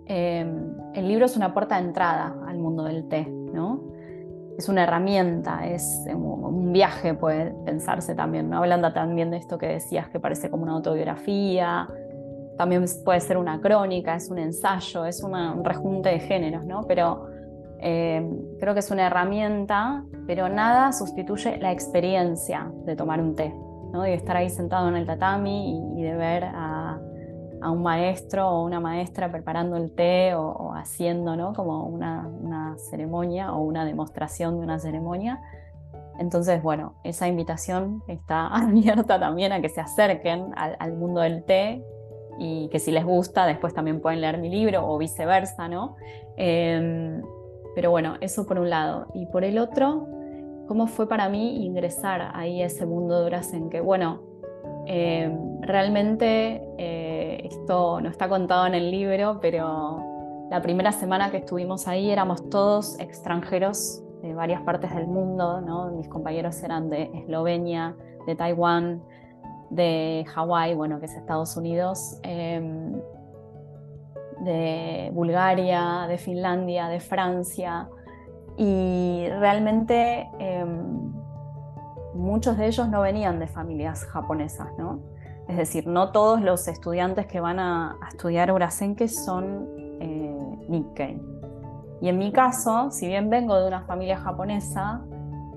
Em, 0.07 0.73
el 0.93 1.07
libro 1.07 1.25
es 1.25 1.35
una 1.35 1.53
puerta 1.53 1.79
de 1.79 1.87
entrada 1.87 2.33
al 2.47 2.57
mundo 2.57 2.83
del 2.83 3.07
té, 3.07 3.27
¿no? 3.27 3.81
Es 4.57 4.69
una 4.69 4.83
herramienta, 4.83 5.67
es 5.67 6.05
un 6.11 6.71
viaje, 6.71 7.13
puede 7.13 7.53
pensarse 7.65 8.15
también, 8.15 8.49
¿no? 8.49 8.57
Hablando 8.57 8.91
también 8.93 9.29
de 9.29 9.37
esto 9.37 9.57
que 9.57 9.67
decías, 9.67 10.09
que 10.09 10.19
parece 10.19 10.49
como 10.49 10.63
una 10.63 10.73
autobiografía, 10.73 11.87
también 12.57 12.85
puede 13.05 13.19
ser 13.19 13.37
una 13.37 13.59
crónica, 13.61 14.15
es 14.15 14.29
un 14.29 14.39
ensayo, 14.39 15.05
es 15.05 15.21
un 15.21 15.63
rejunte 15.63 16.09
de 16.09 16.19
géneros, 16.19 16.65
¿no? 16.65 16.83
Pero 16.87 17.27
em, 17.79 18.39
creo 18.59 18.73
que 18.73 18.79
es 18.79 18.89
una 18.89 19.07
herramienta, 19.07 20.03
pero 20.25 20.49
nada 20.49 20.91
sustituye 20.91 21.57
la 21.57 21.71
experiencia 21.71 22.71
de 22.85 22.95
tomar 22.95 23.21
un 23.21 23.35
té, 23.35 23.53
¿no? 23.91 24.01
De 24.01 24.13
estar 24.15 24.37
ahí 24.37 24.49
sentado 24.49 24.87
en 24.87 24.95
el 24.95 25.05
tatami 25.05 25.99
y 25.99 26.01
de 26.01 26.15
ver 26.15 26.45
a 26.45 26.76
a 27.61 27.71
un 27.71 27.81
maestro 27.81 28.49
o 28.49 28.63
una 28.63 28.79
maestra 28.79 29.31
preparando 29.31 29.77
el 29.77 29.91
té 29.91 30.35
o, 30.35 30.73
haciendo 30.75 31.35
¿no? 31.35 31.53
como 31.53 31.85
una, 31.85 32.75
ceremonia 32.89 33.53
o 33.53 33.61
una 33.61 33.85
demostración 33.85 34.57
de 34.59 34.63
una 34.63 34.79
ceremonia. 34.79 35.41
Entonces, 36.19 36.61
bueno, 36.61 36.95
esa 37.03 37.27
invitación 37.27 38.03
está 38.07 38.47
abierta 38.55 39.19
también 39.19 39.51
a 39.51 39.61
que 39.61 39.69
se 39.69 39.81
acerquen 39.81 40.51
al, 40.55 40.93
mundo 40.93 41.21
del 41.21 41.43
té 41.43 41.83
y 42.39 42.69
que 42.69 42.79
si 42.79 42.91
les 42.91 43.05
gusta, 43.05 43.45
después 43.45 43.73
también 43.73 44.01
pueden 44.01 44.21
leer 44.21 44.37
mi 44.37 44.49
libro 44.49 44.87
o 44.87 44.97
viceversa, 44.97 45.67
¿no? 45.67 45.95
Em, 46.37 47.21
pero 47.73 47.89
bueno, 47.91 48.15
eso 48.21 48.45
por 48.45 48.59
un 48.59 48.69
lado. 48.69 49.07
Y 49.13 49.25
por 49.27 49.43
el 49.43 49.57
otro, 49.57 50.07
¿cómo 50.67 50.87
fue 50.87 51.07
para 51.07 51.29
mí 51.29 51.65
ingresar 51.65 52.31
ahí 52.33 52.61
a 52.61 52.67
ese 52.67 52.85
mundo 52.85 53.23
de 53.23 53.41
en 53.53 53.69
que, 53.69 53.81
bueno, 53.81 54.21
em, 54.85 55.61
realmente 55.61 56.61
eh, 56.77 57.16
esto 57.45 58.01
no 58.01 58.09
está 58.09 58.29
contado 58.29 58.65
en 58.67 58.73
el 58.73 58.91
libro, 58.91 59.39
pero 59.41 60.47
la 60.49 60.61
primera 60.61 60.91
semana 60.91 61.29
que 61.31 61.37
estuvimos 61.37 61.87
ahí 61.87 62.09
éramos 62.09 62.49
todos 62.49 62.99
extranjeros 62.99 64.01
de 64.21 64.33
varias 64.33 64.61
partes 64.61 64.93
del 64.95 65.07
mundo, 65.07 65.61
¿no? 65.61 65.91
Mis 65.91 66.07
compañeros 66.07 66.61
eran 66.63 66.89
de 66.89 67.11
Eslovenia, 67.13 67.95
de 68.25 68.35
Taiwán, 68.35 69.01
de 69.69 70.25
Hawái, 70.33 70.75
bueno, 70.75 70.99
que 70.99 71.05
es 71.05 71.13
Estados 71.13 71.57
Unidos, 71.57 72.19
em, 72.23 72.93
de 74.43 75.09
Bulgaria, 75.13 76.05
de 76.07 76.17
Finlandia, 76.17 76.87
de 76.87 76.99
Francia, 76.99 77.89
y 78.57 79.27
realmente 79.39 80.29
em, 80.39 81.11
muchos 82.15 82.57
de 82.57 82.67
ellos 82.67 82.87
no 82.89 83.01
venían 83.01 83.39
de 83.39 83.47
familias 83.47 84.05
japonesas, 84.05 84.67
¿no? 84.77 84.99
Es 85.47 85.57
decir, 85.57 85.87
no 85.87 86.11
todos 86.11 86.41
los 86.41 86.67
estudiantes 86.67 87.25
que 87.25 87.39
van 87.39 87.59
a, 87.59 87.97
estudiar 88.09 88.51
Urasenke 88.51 89.07
son 89.07 89.67
eh, 89.99 90.65
Nikkei. 90.67 91.21
Y 92.01 92.09
en 92.09 92.17
mi 92.17 92.31
caso, 92.31 92.91
si 92.91 93.07
bien 93.07 93.29
vengo 93.29 93.59
de 93.59 93.67
una 93.67 93.81
familia 93.81 94.17
japonesa, 94.17 95.01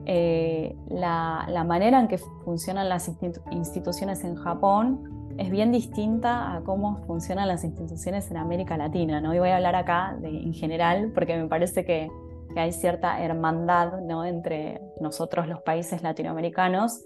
eh, 0.07 0.77
la, 0.89 1.65
manera 1.67 2.01
en 2.01 2.09
que 2.09 2.19
funcionan 2.19 2.89
las 2.89 3.11
instituciones 3.51 4.25
en 4.25 4.37
Japón 4.37 5.35
es 5.39 5.51
bien 5.51 5.73
distinta 5.73 6.55
a 6.55 6.63
cómo 6.63 6.97
funcionan 7.07 7.49
las 7.49 7.65
instituciones 7.65 8.31
en 8.31 8.39
América 8.39 8.77
Latina. 8.77 9.21
¿no? 9.21 9.35
Y 9.35 9.39
voy 9.39 9.51
a 9.51 9.57
hablar 9.57 9.77
acá 9.77 10.17
en 10.23 10.53
general 10.55 11.13
porque 11.15 11.37
me 11.37 11.49
parece 11.49 11.85
que, 11.85 12.11
hay 12.57 12.73
cierta 12.73 13.23
hermandad 13.23 13.93
entre 14.27 14.81
nosotros 15.01 15.47
los 15.47 15.63
países 15.63 16.03
latinoamericanos 16.03 17.05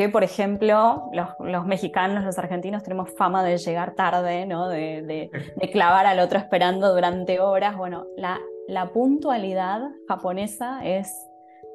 que, 0.00 0.08
por 0.08 0.24
ejemplo, 0.24 1.10
los, 1.12 1.66
mexicanos, 1.66 2.24
los 2.24 2.38
argentinos 2.38 2.82
tenemos 2.82 3.10
fama 3.18 3.44
de 3.44 3.58
llegar 3.58 3.94
tarde, 3.94 4.46
¿no? 4.46 4.66
de, 4.66 5.30
clavar 5.72 6.06
al 6.06 6.20
otro 6.20 6.38
esperando 6.38 6.94
durante 6.94 7.38
horas. 7.38 7.76
Bueno, 7.76 8.06
la, 8.16 8.38
la 8.66 8.94
puntualidad 8.94 9.82
japonesa 10.08 10.80
es, 10.86 11.28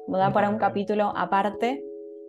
da 0.08 0.32
para 0.32 0.50
un 0.50 0.58
capítulo 0.58 1.12
aparte, 1.16 1.84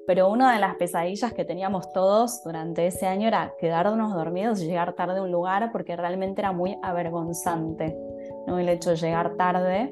pero 0.05 0.29
una 0.29 0.53
de 0.53 0.59
las 0.59 0.75
pesadillas 0.75 1.33
que 1.33 1.45
teníamos 1.45 1.91
todos 1.93 2.43
durante 2.43 2.85
ese 2.85 3.07
año 3.07 3.27
era 3.27 3.53
quedarnos 3.59 4.13
dormidos 4.13 4.61
y 4.61 4.67
llegar 4.67 4.93
tarde 4.93 5.17
a 5.17 5.23
un 5.23 5.31
lugar 5.31 5.71
porque 5.71 5.95
realmente 5.95 6.41
era 6.41 6.51
muy 6.51 6.77
avergonzante 6.83 7.97
¿no? 8.45 8.59
el 8.59 8.69
hecho 8.69 8.91
de 8.91 8.97
llegar 8.97 9.33
tarde. 9.35 9.91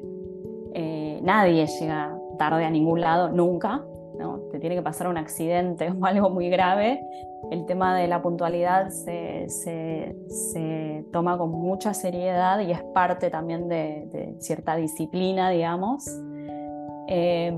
Eh, 0.72 1.18
nadie 1.24 1.66
llega 1.66 2.16
tarde 2.38 2.64
a 2.64 2.70
ningún 2.70 3.00
lado 3.00 3.28
nunca, 3.30 3.82
te 4.56 4.60
tiene 4.60 4.74
que 4.74 4.82
pasar 4.82 5.08
un 5.08 5.18
accidente 5.18 5.90
o 6.00 6.04
algo 6.04 6.30
muy 6.30 6.48
grave, 6.48 7.06
el 7.50 7.66
tema 7.66 7.96
de 7.96 8.08
la 8.08 8.22
puntualidad 8.22 8.88
se, 8.88 9.46
toma 11.12 11.38
con 11.38 11.50
mucha 11.50 11.94
seriedad 11.94 12.60
y 12.60 12.72
es 12.72 12.82
parte 12.94 13.30
también 13.30 13.68
de, 13.68 14.34
cierta 14.40 14.76
disciplina, 14.76 15.50
digamos. 15.50 16.04
Eh, 17.08 17.56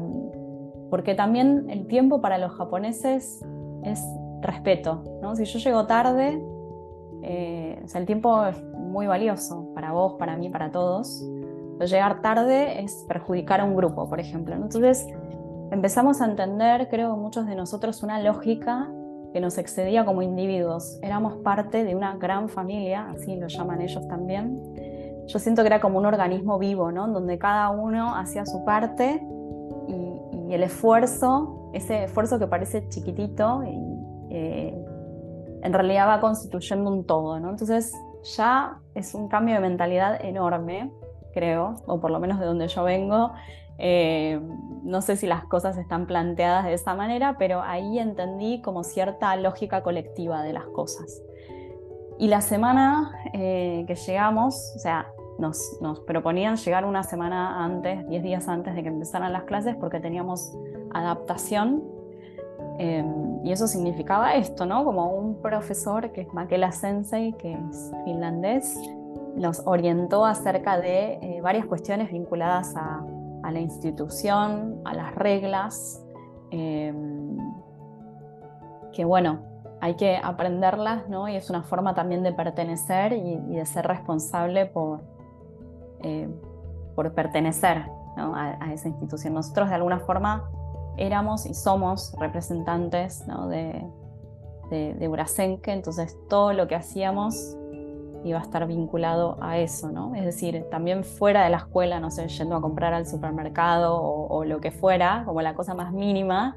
porque 0.90 1.14
también 1.14 1.66
el 1.70 1.86
tiempo 1.86 2.20
para 2.20 2.38
los 2.38 2.52
japoneses 2.52 3.44
es 3.84 4.04
respeto, 4.40 5.04
¿no? 5.22 5.36
Si 5.36 5.44
yo 5.44 5.58
llego 5.58 5.86
tarde, 5.86 6.42
eh, 7.22 7.80
o 7.84 7.88
sea, 7.88 8.00
el 8.00 8.06
tiempo 8.06 8.44
es 8.44 8.62
muy 8.74 9.06
valioso 9.06 9.72
para 9.74 9.92
vos, 9.92 10.14
para 10.14 10.36
mí, 10.36 10.50
para 10.50 10.70
todos. 10.70 11.24
Pero 11.78 11.88
llegar 11.88 12.22
tarde 12.22 12.82
es 12.82 13.04
perjudicar 13.08 13.60
a 13.60 13.64
un 13.64 13.76
grupo, 13.76 14.08
por 14.08 14.20
ejemplo. 14.20 14.54
Entonces 14.54 15.06
empezamos 15.70 16.20
a 16.20 16.26
entender, 16.26 16.88
creo, 16.88 17.16
muchos 17.16 17.46
de 17.46 17.54
nosotros, 17.54 18.02
una 18.02 18.20
lógica 18.20 18.90
que 19.32 19.40
nos 19.40 19.58
excedía 19.58 20.04
como 20.04 20.22
individuos. 20.22 20.98
Éramos 21.02 21.36
parte 21.42 21.84
de 21.84 21.94
una 21.94 22.16
gran 22.16 22.48
familia, 22.48 23.10
así 23.10 23.36
lo 23.36 23.48
llaman 23.48 23.80
ellos 23.80 24.06
también. 24.08 24.60
Yo 25.26 25.38
siento 25.38 25.62
que 25.62 25.68
era 25.68 25.80
como 25.80 25.98
un 25.98 26.06
organismo 26.06 26.58
vivo, 26.58 26.90
¿no? 26.90 27.06
Donde 27.08 27.38
cada 27.38 27.70
uno 27.70 28.14
hacía 28.14 28.46
su 28.46 28.64
parte 28.64 29.22
y, 29.88 30.54
el 30.54 30.62
esfuerzo, 30.62 31.70
ese 31.74 32.04
esfuerzo 32.04 32.38
que 32.38 32.46
parece 32.46 32.88
chiquitito, 32.88 33.62
y, 33.64 33.98
eh, 34.30 34.84
en 35.62 35.72
realidad 35.74 36.08
va 36.08 36.20
constituyendo 36.20 36.90
un 36.90 37.04
todo, 37.04 37.38
¿no? 37.38 37.50
Entonces 37.50 37.92
ya 38.36 38.78
es 38.94 39.14
un 39.14 39.28
cambio 39.28 39.56
de 39.56 39.60
mentalidad 39.60 40.24
enorme, 40.24 40.90
creo, 41.32 41.76
o 41.86 42.00
por 42.00 42.10
lo 42.10 42.20
menos 42.20 42.38
de 42.38 42.46
donde 42.46 42.68
yo 42.68 42.84
vengo. 42.84 43.32
Eh, 43.78 44.40
no 44.82 45.02
sé 45.02 45.16
si 45.16 45.26
las 45.26 45.44
cosas 45.44 45.76
están 45.78 46.06
planteadas 46.06 46.64
de 46.64 46.74
esa 46.74 46.94
manera, 46.94 47.36
pero 47.38 47.62
ahí 47.62 47.98
entendí 47.98 48.60
como 48.60 48.82
cierta 48.82 49.34
lógica 49.36 49.82
colectiva 49.82 50.42
de 50.42 50.52
las 50.52 50.64
cosas. 50.66 51.22
Y 52.18 52.26
la 52.28 52.40
semana 52.40 53.12
eh, 53.32 53.84
que 53.86 53.94
llegamos, 53.94 54.72
o 54.74 54.78
sea, 54.80 55.06
nos, 55.38 55.78
nos, 55.80 56.00
proponían 56.00 56.56
llegar 56.56 56.84
una 56.84 57.04
semana 57.04 57.64
antes, 57.64 58.08
10 58.08 58.22
días 58.24 58.48
antes 58.48 58.74
de 58.74 58.82
que 58.82 58.88
empezaran 58.88 59.32
las 59.32 59.44
clases, 59.44 59.76
porque 59.76 60.00
teníamos 60.00 60.52
adaptación 60.92 61.84
Em, 62.78 63.44
y 63.44 63.50
eso 63.50 63.66
significaba 63.66 64.34
esto, 64.34 64.64
¿no? 64.64 64.84
Como 64.84 65.12
un 65.12 65.42
profesor 65.42 66.12
que 66.12 66.20
es 66.22 66.32
Makela 66.32 66.70
Sensei, 66.70 67.32
que 67.32 67.54
es 67.54 67.92
finlandés, 68.04 68.78
nos 69.38 69.62
orientó 69.66 70.24
acerca 70.24 70.78
de 70.78 71.14
eh, 71.14 71.40
varias 71.42 71.66
cuestiones 71.66 72.10
vinculadas 72.10 72.74
a, 72.76 73.04
la 73.50 73.60
institución, 73.60 74.82
a 74.84 74.92
las 74.92 75.14
reglas, 75.14 76.04
em, 76.50 77.38
que 78.92 79.06
bueno, 79.06 79.38
hay 79.80 79.94
que 79.94 80.18
aprenderlas, 80.22 81.08
¿no? 81.08 81.28
Y 81.28 81.36
es 81.36 81.48
una 81.48 81.62
forma 81.62 81.94
también 81.94 82.22
de 82.22 82.32
pertenecer 82.32 83.14
y, 83.14 83.36
de 83.36 83.64
ser 83.64 83.86
responsable 83.86 84.66
por, 84.66 85.00
eh, 86.02 86.28
por 86.94 87.14
pertenecer 87.14 87.84
a, 88.16 88.72
esa 88.72 88.88
institución. 88.88 89.32
Nosotros 89.32 89.68
de 89.70 89.76
alguna 89.76 90.00
forma 90.00 90.50
éramos 90.98 91.46
y 91.46 91.54
somos 91.54 92.14
representantes 92.18 93.24
de, 93.48 93.84
de, 94.70 95.08
Urasenque, 95.08 95.72
entonces 95.72 96.16
todo 96.28 96.52
lo 96.52 96.68
que 96.68 96.74
hacíamos 96.74 97.56
iba 98.24 98.38
a 98.38 98.42
estar 98.42 98.66
vinculado 98.66 99.36
a 99.40 99.58
eso, 99.58 99.90
¿no? 99.90 100.14
Es 100.14 100.24
decir, 100.24 100.64
también 100.70 101.04
fuera 101.04 101.44
de 101.44 101.50
la 101.50 101.58
escuela, 101.58 102.00
no 102.00 102.10
sé, 102.10 102.28
yendo 102.28 102.56
a 102.56 102.60
comprar 102.60 102.92
al 102.94 103.06
supermercado 103.06 104.00
o, 104.00 104.44
lo 104.44 104.60
que 104.60 104.70
fuera, 104.70 105.22
como 105.24 105.42
la 105.42 105.54
cosa 105.54 105.74
más 105.74 105.92
mínima, 105.92 106.56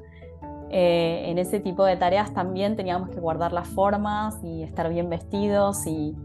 eh, 0.70 1.24
en 1.26 1.38
ese 1.38 1.60
tipo 1.60 1.84
de 1.84 1.96
tareas 1.96 2.32
también 2.32 2.76
teníamos 2.76 3.10
que 3.10 3.20
guardar 3.20 3.52
las 3.52 3.68
formas 3.68 4.42
y 4.42 4.62
estar 4.62 4.88
bien 4.88 5.10
vestidos 5.10 5.86
y, 5.86 6.16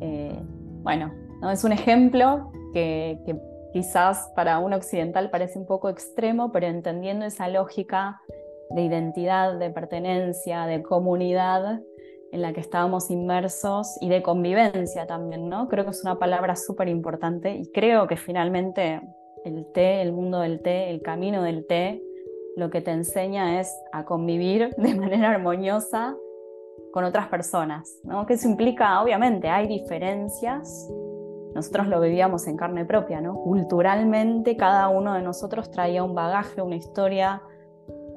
eh, 0.00 0.38
bueno, 0.82 1.12
¿no? 1.40 1.50
es 1.50 1.64
un 1.64 1.72
ejemplo 1.72 2.50
que, 2.74 3.20
que 3.24 3.40
quizás 3.72 4.30
para 4.36 4.58
un 4.58 4.74
occidental 4.74 5.30
parece 5.30 5.58
un 5.58 5.66
poco 5.66 5.88
extremo, 5.88 6.52
pero 6.52 6.66
entendiendo 6.66 7.24
esa 7.24 7.48
lógica 7.48 8.20
de 8.70 8.82
identidad, 8.82 9.58
de 9.58 9.70
pertenencia, 9.70 10.66
de 10.66 10.82
comunidad 10.82 11.80
en 12.32 12.42
la 12.42 12.52
que 12.52 12.60
estábamos 12.60 13.10
inmersos 13.10 13.96
y 14.00 14.08
de 14.08 14.22
convivencia 14.22 15.06
también, 15.06 15.48
¿no? 15.48 15.68
Creo 15.68 15.84
que 15.84 15.90
es 15.90 16.02
una 16.02 16.18
palabra 16.18 16.56
súper 16.56 16.88
importante 16.88 17.54
y 17.54 17.70
creo 17.72 18.06
que 18.06 18.16
finalmente 18.16 19.00
el 19.44 19.66
té, 19.72 20.02
el 20.02 20.12
mundo 20.12 20.40
del 20.40 20.60
té, 20.60 20.90
el 20.90 21.02
camino 21.02 21.42
del 21.42 21.66
té, 21.66 22.02
lo 22.56 22.70
que 22.70 22.80
te 22.80 22.90
enseña 22.90 23.60
es 23.60 23.74
a 23.92 24.04
convivir 24.04 24.74
de 24.76 24.94
manera 24.94 25.30
armoniosa 25.30 26.16
con 26.92 27.04
otras 27.04 27.28
personas, 27.28 28.00
¿no? 28.04 28.26
Que 28.26 28.34
eso 28.34 28.48
implica, 28.48 29.00
obviamente, 29.02 29.48
hay 29.48 29.66
diferencias, 29.68 30.88
nosotros 31.54 31.88
lo 31.88 32.00
vivíamos 32.00 32.46
en 32.46 32.56
carne 32.56 32.84
propia, 32.84 33.20
¿no? 33.20 33.34
Culturalmente 33.34 34.56
cada 34.56 34.88
uno 34.88 35.14
de 35.14 35.22
nosotros 35.22 35.70
traía 35.70 36.02
un 36.02 36.14
bagaje, 36.14 36.62
una 36.62 36.76
historia, 36.76 37.42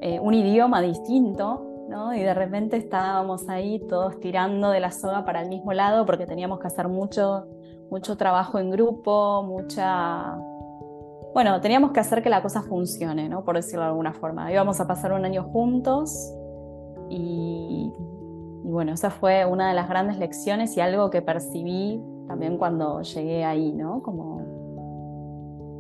eh, 0.02 0.20
un 0.20 0.34
idioma 0.34 0.82
distinto, 0.82 1.73
¿no? 1.90 2.14
Y 2.14 2.22
de 2.22 2.34
repente 2.34 2.78
estábamos 2.78 3.50
ahí 3.50 3.80
todos 3.88 4.20
tirando 4.20 4.70
de 4.70 4.80
la 4.80 4.92
soga 4.92 5.26
para 5.26 5.42
el 5.42 5.50
mismo 5.50 5.74
lado 5.74 6.06
porque 6.06 6.26
teníamos 6.26 6.60
que 6.60 6.68
hacer 6.68 6.88
mucho, 6.88 7.46
mucho 7.90 8.18
trabajo 8.18 8.60
en 8.60 8.72
grupo, 8.72 9.44
mucha... 9.44 10.38
Bueno, 11.34 11.60
teníamos 11.62 11.92
que 11.92 12.00
hacer 12.00 12.22
que 12.22 12.30
la 12.30 12.44
cosa 12.44 12.62
funcione, 12.62 13.28
¿no? 13.28 13.44
Por 13.44 13.56
decirlo 13.56 13.82
de 13.82 13.88
alguna 13.88 14.14
forma. 14.14 14.52
Íbamos 14.52 14.80
a 14.80 14.88
pasar 14.88 15.14
un 15.14 15.26
año 15.26 15.44
juntos 15.44 16.32
y, 17.10 17.92
bueno, 18.64 18.94
esa 18.94 19.10
fue 19.10 19.46
una 19.46 19.70
de 19.70 19.74
las 19.74 19.90
grandes 19.90 20.18
lecciones 20.18 20.78
y 20.78 20.82
algo 20.82 21.10
que 21.10 21.22
percibí 21.22 22.02
también 22.28 22.58
cuando 22.58 23.02
llegué 23.02 23.44
ahí, 23.44 23.72
¿no? 23.72 24.02
Como 24.04 24.42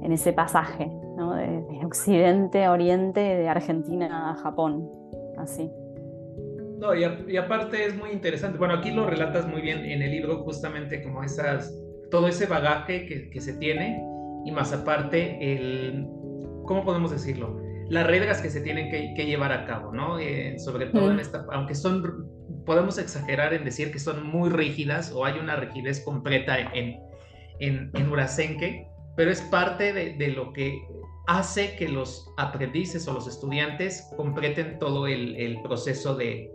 en 0.01 0.11
ese 0.11 0.33
pasaje, 0.33 0.91
¿no? 1.15 1.33
De, 1.33 1.63
Occidente 1.85 2.63
a 2.63 2.71
Oriente, 2.71 3.19
de 3.19 3.47
Argentina 3.47 4.31
a 4.31 4.35
Japón, 4.35 4.89
así. 5.37 5.71
No, 6.83 6.93
y, 6.93 7.37
aparte 7.37 7.85
es 7.85 7.95
muy 7.95 8.09
interesante, 8.09 8.57
bueno, 8.57 8.73
aquí 8.73 8.91
lo 8.91 9.07
relatas 9.07 9.47
muy 9.47 9.61
bien 9.61 9.85
en 9.85 10.01
el 10.01 10.11
libro, 10.11 10.43
justamente 10.43 11.01
como 11.01 11.23
esas, 11.23 11.73
todo 12.11 12.27
ese 12.27 12.45
bagaje 12.45 13.05
que, 13.05 13.29
que 13.29 13.39
se 13.39 13.53
tiene, 13.53 14.03
y 14.43 14.51
más 14.51 14.73
aparte, 14.73 15.37
el, 15.39 16.05
¿cómo 16.65 16.83
podemos 16.83 17.11
decirlo? 17.11 17.57
Las 17.87 18.05
reglas 18.05 18.41
que 18.41 18.49
se 18.49 18.59
tienen 18.59 18.91
que, 18.91 19.13
que 19.15 19.25
llevar 19.25 19.53
a 19.53 19.65
cabo, 19.65 19.93
¿no? 19.93 20.19
Eh, 20.19 20.59
sobre 20.59 20.87
todo 20.87 21.09
en 21.09 21.21
esta, 21.21 21.45
aunque 21.53 21.73
son 21.73 22.27
podemos 22.65 22.97
exagerar 22.97 23.53
en 23.53 23.63
decir 23.63 23.89
que 23.93 23.99
son 23.99 24.27
muy 24.27 24.49
rígidas 24.49 25.13
o 25.13 25.23
hay 25.23 25.39
una 25.39 25.55
rigidez 25.55 26.01
completa 26.03 26.59
en, 26.73 26.99
en, 27.61 27.91
en 27.93 28.11
Urasenke, 28.11 28.89
pero 29.15 29.31
es 29.31 29.41
parte 29.43 29.93
de, 29.93 30.15
de, 30.17 30.27
lo 30.29 30.51
que 30.51 30.81
hace 31.27 31.77
que 31.77 31.87
los 31.87 32.29
aprendices 32.35 33.07
o 33.07 33.13
los 33.13 33.25
estudiantes 33.25 34.09
completen 34.17 34.79
todo 34.79 35.07
el, 35.07 35.37
el 35.37 35.61
proceso 35.61 36.15
de, 36.15 36.49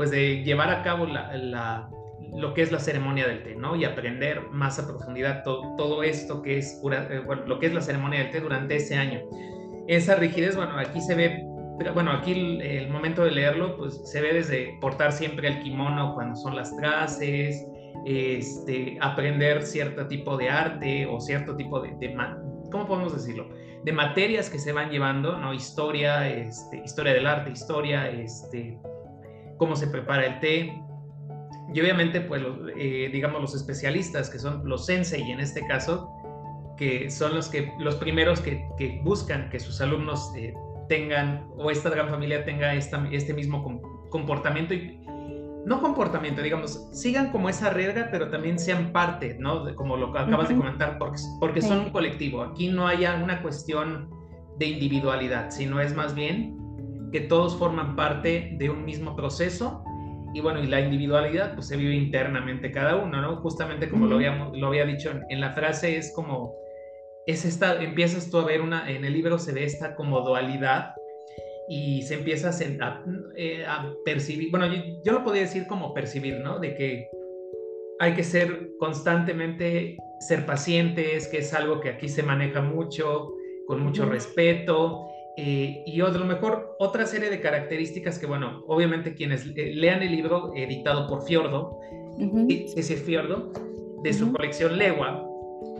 pues 0.00 0.10
de 0.10 0.42
llevar 0.42 0.70
a 0.70 0.82
cabo 0.82 1.04
la, 1.04 1.36
la, 1.36 1.90
lo 2.34 2.54
que 2.54 2.62
es 2.62 2.72
la 2.72 2.78
ceremonia 2.78 3.28
del 3.28 3.42
té, 3.42 3.54
¿no? 3.54 3.76
Y 3.76 3.84
aprender 3.84 4.48
más 4.50 4.78
a 4.78 4.88
profundidad 4.88 5.42
todo, 5.44 5.76
todo 5.76 6.02
esto 6.02 6.40
que 6.40 6.56
es, 6.56 6.80
eh, 6.90 7.22
bueno, 7.26 7.42
lo 7.44 7.58
que 7.58 7.66
es 7.66 7.74
la 7.74 7.82
ceremonia 7.82 8.20
del 8.20 8.30
té 8.30 8.40
durante 8.40 8.76
ese 8.76 8.96
año. 8.96 9.20
Esa 9.88 10.14
rigidez, 10.14 10.56
bueno, 10.56 10.78
aquí 10.78 11.02
se 11.02 11.14
ve 11.14 11.44
bueno, 11.92 12.12
aquí 12.12 12.32
el, 12.62 12.88
momento 12.88 13.22
de 13.26 13.32
leerlo, 13.32 13.76
pues 13.76 14.00
se 14.10 14.22
ve 14.22 14.32
desde 14.32 14.78
portar 14.80 15.12
siempre 15.12 15.48
el 15.48 15.60
kimono 15.60 16.14
cuando 16.14 16.34
son 16.34 16.56
las 16.56 16.72
clases, 16.72 17.62
este, 18.06 18.96
aprender 19.02 19.64
cierto 19.64 20.06
tipo 20.06 20.38
de 20.38 20.48
arte 20.48 21.04
o 21.04 21.20
cierto 21.20 21.56
tipo 21.56 21.78
de, 21.78 21.94
¿cómo 22.72 22.86
podemos 22.86 23.12
decirlo? 23.12 23.50
De 23.84 23.92
materias 23.92 24.48
que 24.48 24.58
se 24.58 24.72
van 24.72 24.88
llevando, 24.88 25.36
¿no? 25.36 25.52
Historia, 25.52 26.26
este, 26.26 26.78
historia 26.78 27.12
del 27.12 27.26
arte, 27.26 27.50
historia, 27.50 28.08
este, 28.08 28.78
cómo 29.60 29.76
se 29.76 29.86
prepara 29.86 30.24
el 30.24 30.40
té. 30.40 30.82
Y 31.72 31.80
obviamente, 31.80 32.22
pues, 32.22 32.42
eh, 32.78 33.10
digamos, 33.12 33.42
los 33.42 33.54
especialistas, 33.54 34.30
que 34.30 34.38
son 34.38 34.66
los 34.66 34.86
sensei 34.86 35.30
en 35.30 35.38
este 35.38 35.64
caso, 35.66 36.10
que 36.78 37.10
son 37.10 37.34
los, 37.34 37.50
que, 37.50 37.70
los 37.78 37.96
primeros 37.96 38.40
que, 38.40 38.66
que 38.78 39.02
buscan 39.04 39.50
que 39.50 39.60
sus 39.60 39.82
alumnos 39.82 40.32
eh, 40.34 40.54
tengan 40.88 41.46
o 41.58 41.70
esta 41.70 41.90
gran 41.90 42.08
familia 42.08 42.42
tenga 42.46 42.74
esta, 42.74 43.06
este 43.12 43.34
mismo 43.34 43.62
comportamiento 44.08 44.72
y 44.72 44.98
no 45.66 45.82
comportamiento, 45.82 46.40
digamos, 46.40 46.88
sigan 46.92 47.30
como 47.30 47.50
esa 47.50 47.68
regla, 47.68 48.08
pero 48.10 48.30
también 48.30 48.58
sean 48.58 48.92
parte, 48.92 49.36
¿no? 49.38 49.74
como 49.76 49.98
lo 49.98 50.06
acabas 50.06 50.48
de 50.48 50.56
comentar, 50.56 50.96
porque, 50.96 51.20
porque 51.38 51.60
son 51.60 51.80
un 51.80 51.90
colectivo. 51.90 52.42
Aquí 52.42 52.68
no 52.68 52.88
haya 52.88 53.20
una 53.22 53.42
cuestión 53.42 54.08
de 54.58 54.66
individualidad, 54.66 55.50
sino 55.50 55.82
es 55.82 55.94
más 55.94 56.14
bien 56.14 56.59
que 57.10 57.20
todos 57.20 57.56
forman 57.56 57.96
parte 57.96 58.56
de 58.58 58.70
un 58.70 58.84
mismo 58.84 59.16
proceso 59.16 59.84
y 60.32 60.40
bueno, 60.40 60.62
y 60.62 60.66
la 60.66 60.80
individualidad 60.80 61.54
pues 61.54 61.66
se 61.66 61.76
vive 61.76 61.94
internamente 61.94 62.70
cada 62.70 62.96
uno, 62.96 63.20
¿no? 63.20 63.36
Justamente 63.36 63.88
como 63.88 64.06
lo, 64.06 64.16
habíamos, 64.16 64.56
lo 64.56 64.68
había 64.68 64.86
dicho 64.86 65.10
en 65.28 65.40
la 65.40 65.52
frase, 65.54 65.96
es 65.96 66.12
como 66.14 66.54
es 67.26 67.44
esta, 67.44 67.82
empiezas 67.82 68.30
tú 68.30 68.38
a 68.38 68.44
ver 68.44 68.60
una, 68.60 68.90
en 68.90 69.04
el 69.04 69.12
libro 69.12 69.38
se 69.38 69.52
ve 69.52 69.64
esta 69.64 69.94
como 69.94 70.20
dualidad 70.20 70.94
y 71.68 72.02
se 72.02 72.14
empieza 72.14 72.50
a, 72.50 73.04
eh, 73.36 73.64
a, 73.64 73.92
percibir, 74.04 74.50
bueno, 74.50 74.66
yo, 75.04 75.12
lo 75.12 75.22
podría 75.22 75.42
decir 75.42 75.66
como 75.66 75.94
percibir, 75.94 76.40
¿no? 76.40 76.58
De 76.58 76.74
que 76.74 77.08
hay 78.00 78.14
que 78.14 78.24
ser 78.24 78.70
constantemente, 78.78 79.96
ser 80.20 80.46
pacientes, 80.46 81.28
que 81.28 81.38
es 81.38 81.54
algo 81.54 81.80
que 81.80 81.90
aquí 81.90 82.08
se 82.08 82.22
maneja 82.22 82.60
mucho, 82.60 83.34
con 83.66 83.80
mucho 83.80 84.06
respeto, 84.06 85.06
eh, 85.42 85.82
y 85.86 85.98
a 86.02 86.08
lo 86.08 86.26
mejor 86.26 86.76
otra 86.78 87.06
serie 87.06 87.30
de 87.30 87.40
características 87.40 88.18
que, 88.18 88.26
bueno, 88.26 88.62
obviamente 88.66 89.14
quienes 89.14 89.46
eh, 89.56 89.72
lean 89.74 90.02
el 90.02 90.10
libro 90.10 90.52
editado 90.54 91.08
por 91.08 91.22
Fiordo, 91.22 91.80
ese 92.76 92.96
Fiordo, 92.96 93.50
de 94.02 94.12
su 94.12 94.30
colección 94.32 94.76
Legua, 94.76 95.26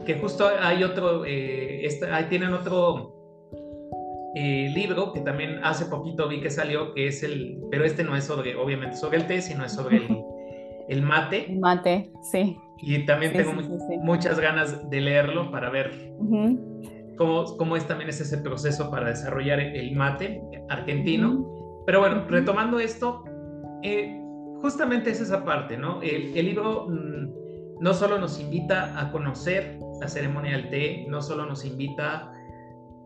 que 0.07 0.14
justo 0.14 0.49
hay 0.59 0.83
otro, 0.83 1.27
eh, 1.27 1.87
ahí 2.11 2.25
tienen 2.31 2.55
otro 2.55 3.16
libro 4.35 5.12
que 5.12 5.20
también 5.20 5.59
hace 5.62 5.85
poquito 5.87 6.27
vi 6.27 6.40
que 6.40 6.49
salió, 6.49 6.94
que 6.94 7.09
es 7.09 7.23
el, 7.23 7.59
pero 7.70 7.85
este 7.85 8.03
no 8.03 8.16
es 8.16 8.25
sobre, 8.25 8.57
obviamente, 8.57 8.96
sobre 8.96 9.18
el 9.18 9.27
té, 9.27 9.42
sino 9.42 9.66
es 9.66 9.73
sobre 9.73 9.99
el, 9.99 10.25
el 10.88 11.03
mate. 11.03 11.55
Mate, 11.61 12.11
sí. 12.33 12.57
Y 12.79 13.05
también 13.05 13.35
tengo 13.35 13.53
muchas 14.01 14.40
ganas 14.40 14.88
de 14.88 15.01
leerlo 15.03 15.51
para 15.51 15.68
ver 15.68 16.14
cómo, 17.20 17.44
cómo, 17.59 17.76
es 17.76 17.87
también 17.87 18.09
ese 18.09 18.38
proceso 18.38 18.90
para 18.90 19.11
desarrollar 19.11 19.61
el 19.61 19.94
mate 19.94 20.40
argentino. 20.70 21.46
Pero 21.85 22.00
bueno, 22.00 22.24
retomando 22.28 22.80
esto, 22.80 23.24
eh, 23.83 24.18
justamente 24.62 25.11
es 25.11 25.20
esa 25.20 25.44
parte, 25.44 25.76
¿no? 25.76 26.00
El, 26.00 26.35
el 26.35 26.46
libro 26.46 26.87
mm, 26.88 27.80
no 27.80 27.92
solo 27.92 28.18
nos 28.18 28.40
invita 28.40 28.98
a 28.98 29.12
conocer 29.12 29.78
la 30.00 30.09
ceremonia 30.09 30.52
del 30.52 30.70
té, 30.70 31.04
no 31.09 31.20
solo 31.20 31.44
nos 31.44 31.66
invita 31.66 32.33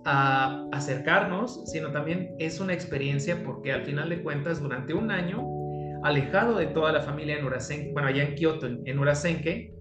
a 0.05 0.65
acercarnos, 0.71 1.65
sino 1.69 1.91
también 1.91 2.37
es 2.39 2.61
una 2.61 2.73
experiencia 2.73 3.43
porque 3.43 3.73
al 3.73 3.83
final 3.83 4.11
de 4.11 4.23
cuentas 4.23 4.61
durante 4.63 4.95
un 4.95 5.11
año 5.11 5.45
alejado 6.05 6.57
de 6.59 6.67
toda 6.67 6.93
la 6.93 7.01
familia 7.01 7.37
en 7.37 7.47
Urasenke, 7.47 7.91
bueno, 7.93 8.09
allá 8.09 8.23
en 8.23 8.35
Kioto, 8.37 8.67
en, 8.67 8.97
Urasenke, 8.97 9.75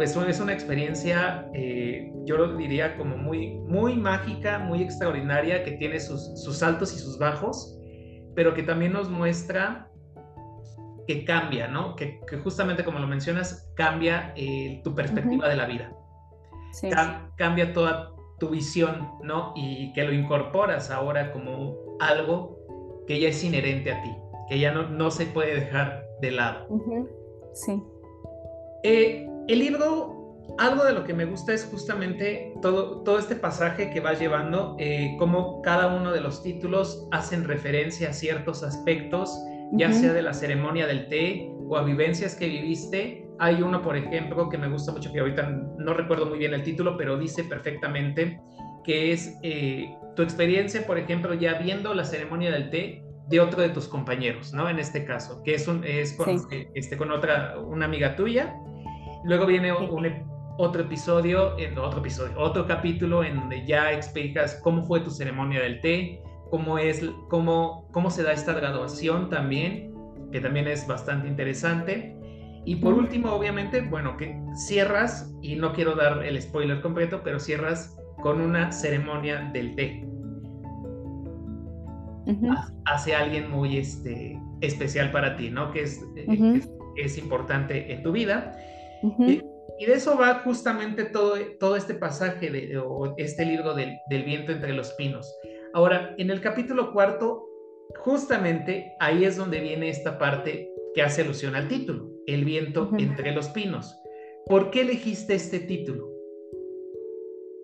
pues 0.00 0.16
es 0.16 0.40
una 0.40 0.54
experiencia, 0.54 1.46
eh, 1.52 2.10
yo 2.24 2.38
lo 2.38 2.56
diría 2.56 2.96
como 2.96 3.18
muy, 3.18 3.58
muy 3.68 3.96
mágica, 3.96 4.58
muy 4.58 4.82
extraordinaria, 4.82 5.62
que 5.62 5.72
tiene 5.72 6.00
sus, 6.00 6.62
altos 6.62 6.94
y 6.94 6.98
sus 6.98 7.18
bajos, 7.18 7.78
pero 8.34 8.54
que 8.54 8.62
también 8.62 8.94
nos 8.94 9.10
muestra 9.10 9.90
que 11.06 11.26
cambia, 11.26 11.68
¿no? 11.68 11.96
Que, 11.96 12.18
justamente 12.42 12.82
como 12.82 12.98
lo 12.98 13.06
mencionas, 13.06 13.70
cambia 13.76 14.32
eh, 14.36 14.80
tu 14.82 14.94
perspectiva 14.94 15.50
de 15.50 15.56
la 15.56 15.66
vida. 15.66 15.92
cambia 17.36 17.74
toda 17.74 18.14
tu 18.38 18.48
visión, 18.48 19.06
¿no? 19.22 19.52
Y 19.54 19.92
que 19.92 20.04
lo 20.04 20.14
incorporas 20.14 20.90
ahora 20.90 21.30
como 21.30 21.76
algo 22.00 22.56
que 23.06 23.20
ya 23.20 23.28
es 23.28 23.44
inherente 23.44 23.92
a 23.92 24.00
ti 24.00 24.10
que 24.48 24.58
ya 24.58 24.72
no, 24.72 24.88
no 24.88 25.12
se 25.12 25.26
puede 25.26 25.54
dejar 25.54 26.04
de 26.20 26.30
lado. 26.32 26.66
Sí. 27.52 27.80
Eh, 28.82 29.29
el 29.48 29.58
libro, 29.58 30.44
algo 30.58 30.84
de 30.84 30.92
lo 30.92 31.04
que 31.04 31.14
me 31.14 31.24
gusta 31.24 31.52
es 31.52 31.64
justamente 31.64 32.52
todo, 32.62 33.02
todo 33.02 33.18
este 33.18 33.36
pasaje 33.36 33.90
que 33.90 34.00
va 34.00 34.14
llevando, 34.14 34.76
eh, 34.78 35.16
cómo 35.18 35.62
cada 35.62 35.94
uno 35.94 36.12
de 36.12 36.20
los 36.20 36.42
títulos 36.42 37.06
hacen 37.10 37.44
referencia 37.44 38.10
a 38.10 38.12
ciertos 38.12 38.62
aspectos, 38.62 39.36
ya 39.72 39.92
sea 39.92 40.12
de 40.12 40.22
la 40.22 40.34
ceremonia 40.34 40.86
del 40.86 41.08
té 41.08 41.48
o 41.68 41.76
a 41.76 41.84
vivencias 41.84 42.34
que 42.34 42.46
viviste. 42.46 43.26
Hay 43.38 43.62
uno, 43.62 43.80
por 43.80 43.96
ejemplo, 43.96 44.48
que 44.48 44.58
me 44.58 44.68
gusta 44.68 44.92
mucho, 44.92 45.12
que 45.12 45.20
ahorita 45.20 45.48
no 45.78 45.94
recuerdo 45.94 46.26
muy 46.26 46.38
bien 46.38 46.52
el 46.52 46.62
título, 46.62 46.96
pero 46.96 47.16
dice 47.16 47.44
perfectamente 47.44 48.40
que 48.84 49.12
es 49.12 49.38
eh, 49.42 49.94
tu 50.16 50.22
experiencia, 50.22 50.86
por 50.86 50.98
ejemplo, 50.98 51.34
ya 51.34 51.54
viendo 51.54 51.94
la 51.94 52.04
ceremonia 52.04 52.50
del 52.50 52.70
té, 52.70 53.04
de 53.28 53.40
otro 53.40 53.62
de 53.62 53.68
tus 53.68 53.86
compañeros, 53.86 54.52
¿no? 54.52 54.68
En 54.68 54.78
este 54.78 55.04
caso, 55.04 55.42
que 55.44 55.54
es, 55.54 55.68
un, 55.68 55.84
es 55.84 56.14
con, 56.14 56.36
eh, 56.50 56.68
este, 56.74 56.96
con 56.96 57.12
otra, 57.12 57.58
una 57.60 57.84
amiga 57.84 58.16
tuya. 58.16 58.56
Luego 59.24 59.46
viene 59.46 59.72
un, 59.72 60.30
otro 60.58 60.82
episodio, 60.82 61.58
en, 61.58 61.78
otro 61.78 62.00
episodio, 62.00 62.38
otro 62.38 62.66
capítulo 62.66 63.24
en 63.24 63.36
donde 63.36 63.66
ya 63.66 63.92
explicas 63.92 64.60
cómo 64.62 64.84
fue 64.84 65.00
tu 65.00 65.10
ceremonia 65.10 65.60
del 65.60 65.80
té, 65.80 66.22
cómo 66.50 66.78
es, 66.78 67.04
cómo, 67.28 67.88
cómo 67.92 68.10
se 68.10 68.22
da 68.22 68.32
esta 68.32 68.52
graduación 68.52 69.28
también, 69.28 69.94
que 70.32 70.40
también 70.40 70.68
es 70.68 70.86
bastante 70.86 71.28
interesante. 71.28 72.16
Y 72.66 72.76
por 72.76 72.94
último, 72.94 73.32
obviamente, 73.32 73.80
bueno, 73.80 74.16
que 74.16 74.38
cierras, 74.54 75.34
y 75.40 75.56
no 75.56 75.72
quiero 75.72 75.94
dar 75.94 76.24
el 76.24 76.40
spoiler 76.40 76.82
completo, 76.82 77.22
pero 77.24 77.40
cierras 77.40 77.96
con 78.22 78.40
una 78.40 78.70
ceremonia 78.70 79.50
del 79.52 79.74
té 79.76 80.10
hace 82.86 83.14
alguien 83.14 83.50
muy 83.50 83.78
este, 83.78 84.38
especial 84.60 85.10
para 85.10 85.36
ti, 85.36 85.50
¿no? 85.50 85.72
Que 85.72 85.82
es, 85.82 86.04
eh, 86.16 86.60
es, 86.96 87.18
importante 87.18 87.92
en 87.92 88.02
tu 88.02 88.12
vida. 88.12 88.56
Y, 89.02 89.86
de 89.86 89.94
eso 89.94 90.18
va 90.18 90.40
justamente 90.40 91.04
todo, 91.04 91.34
todo 91.58 91.76
este 91.76 91.94
pasaje 91.94 92.50
de, 92.50 92.78
o 92.78 93.14
este 93.16 93.46
libro 93.46 93.74
del, 93.74 93.98
del, 94.08 94.24
viento 94.24 94.52
entre 94.52 94.74
los 94.74 94.92
pinos. 94.92 95.34
Ahora, 95.72 96.14
en 96.18 96.30
el 96.30 96.40
capítulo 96.40 96.92
cuarto, 96.92 97.48
justamente 97.98 98.94
ahí 99.00 99.24
es 99.24 99.36
donde 99.36 99.60
viene 99.60 99.88
esta 99.88 100.18
parte 100.18 100.72
que 100.94 101.02
hace 101.02 101.22
alusión 101.22 101.54
al 101.54 101.68
título, 101.68 102.10
El 102.26 102.44
viento 102.44 102.90
entre 102.98 103.32
los 103.32 103.48
pinos. 103.48 103.96
¿Por 104.46 104.70
qué 104.70 104.82
elegiste 104.82 105.34
este 105.34 105.60
título? 105.60 106.08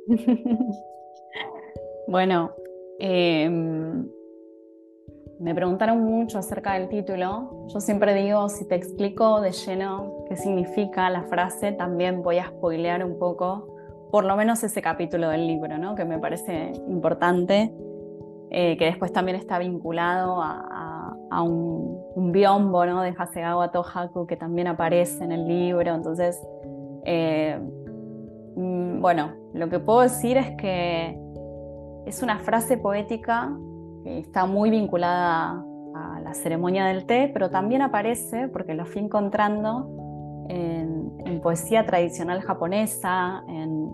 bueno, 2.07 2.55
eh, 2.99 3.51
me 5.39 5.55
preguntaron 5.55 6.03
mucho 6.03 6.39
acerca 6.39 6.75
del 6.75 6.89
título. 6.89 7.67
Yo 7.69 7.81
siempre 7.81 8.15
digo, 8.15 8.49
si 8.49 8.67
te 8.67 8.75
explico 8.75 9.41
de 9.41 9.53
lleno 9.53 10.25
qué 10.29 10.37
significa 10.37 11.11
la 11.11 11.25
frase, 11.25 11.73
también 11.73 12.23
voy 12.23 12.39
a 12.39 12.47
spoilear 12.47 13.05
un 13.05 13.19
poco, 13.19 13.67
por 14.11 14.25
lo 14.25 14.37
menos 14.37 14.63
ese 14.65 14.81
capítulo 14.81 15.29
del 15.29 15.47
libro, 15.47 15.77
¿no? 15.79 15.95
que 15.95 16.05
me 16.05 16.19
parece 16.19 16.73
importante, 16.89 17.73
eh, 18.51 18.77
que 18.79 18.87
después 18.87 19.13
también 19.13 19.37
está 19.37 19.59
vinculado 19.59 20.41
a, 20.41 21.43
un, 21.43 22.33
biombo 22.33 22.87
¿no? 22.87 23.03
de 23.03 23.15
Hasegawa 23.17 23.71
Tohaku 23.71 24.27
que 24.27 24.37
también 24.37 24.69
aparece 24.69 25.23
en 25.23 25.33
el 25.33 25.47
libro. 25.47 25.95
Entonces, 25.95 26.41
eh, 27.05 27.61
mm, 28.57 29.01
bueno, 29.03 29.33
lo 29.53 29.69
que 29.69 29.79
puedo 29.81 30.01
decir 30.01 30.39
es 30.39 30.57
que 30.57 31.19
es 32.07 32.23
una 32.23 32.39
frase 32.39 32.79
poética 32.79 33.55
está 34.07 34.47
muy 34.47 34.71
vinculada 34.71 35.65
a 35.95 36.21
la 36.21 36.35
ceremonia 36.35 36.87
del 36.87 37.07
té, 37.07 37.31
pero 37.33 37.51
también 37.51 37.83
aparece, 37.83 38.49
porque 38.49 38.75
lo 38.75 38.87
fui 38.87 39.03
encontrando, 39.03 39.89
en, 40.49 41.41
poesía 41.43 41.87
tradicional 41.87 42.41
japonesa, 42.41 43.45
en, 43.49 43.93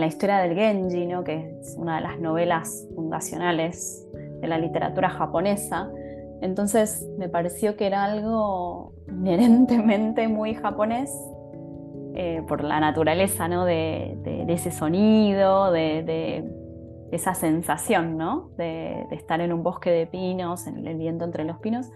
la 0.00 0.06
historia 0.06 0.38
del 0.38 0.54
Genji, 0.54 1.06
¿no? 1.06 1.24
que 1.24 1.58
es 1.60 1.76
una 1.78 1.96
de 1.96 2.02
las 2.02 2.18
novelas 2.20 2.86
fundacionales 2.94 4.06
de 4.40 4.46
la 4.46 4.56
literatura 4.58 5.10
japonesa. 5.10 5.90
Entonces 6.40 7.06
me 7.18 7.28
pareció 7.28 7.76
que 7.76 7.86
era 7.86 8.04
algo 8.04 8.92
inherentemente 9.08 10.28
muy 10.28 10.54
japonés 10.54 11.10
eh, 12.14 12.42
por 12.48 12.62
la 12.64 12.80
naturaleza 12.80 13.48
¿no? 13.48 13.66
de, 13.66 14.16
ese 14.48 14.70
sonido, 14.70 15.70
de 15.72 16.44
esa 17.12 17.34
sensación, 17.34 18.16
¿no? 18.16 18.50
De, 18.56 19.06
estar 19.10 19.40
en 19.40 19.52
un 19.52 19.62
bosque 19.62 19.90
de 19.90 20.06
pinos, 20.06 20.66
en 20.66 20.86
el 20.86 20.96
viento 20.96 21.24
entre 21.24 21.44
los 21.44 21.58
pinos. 21.58 21.90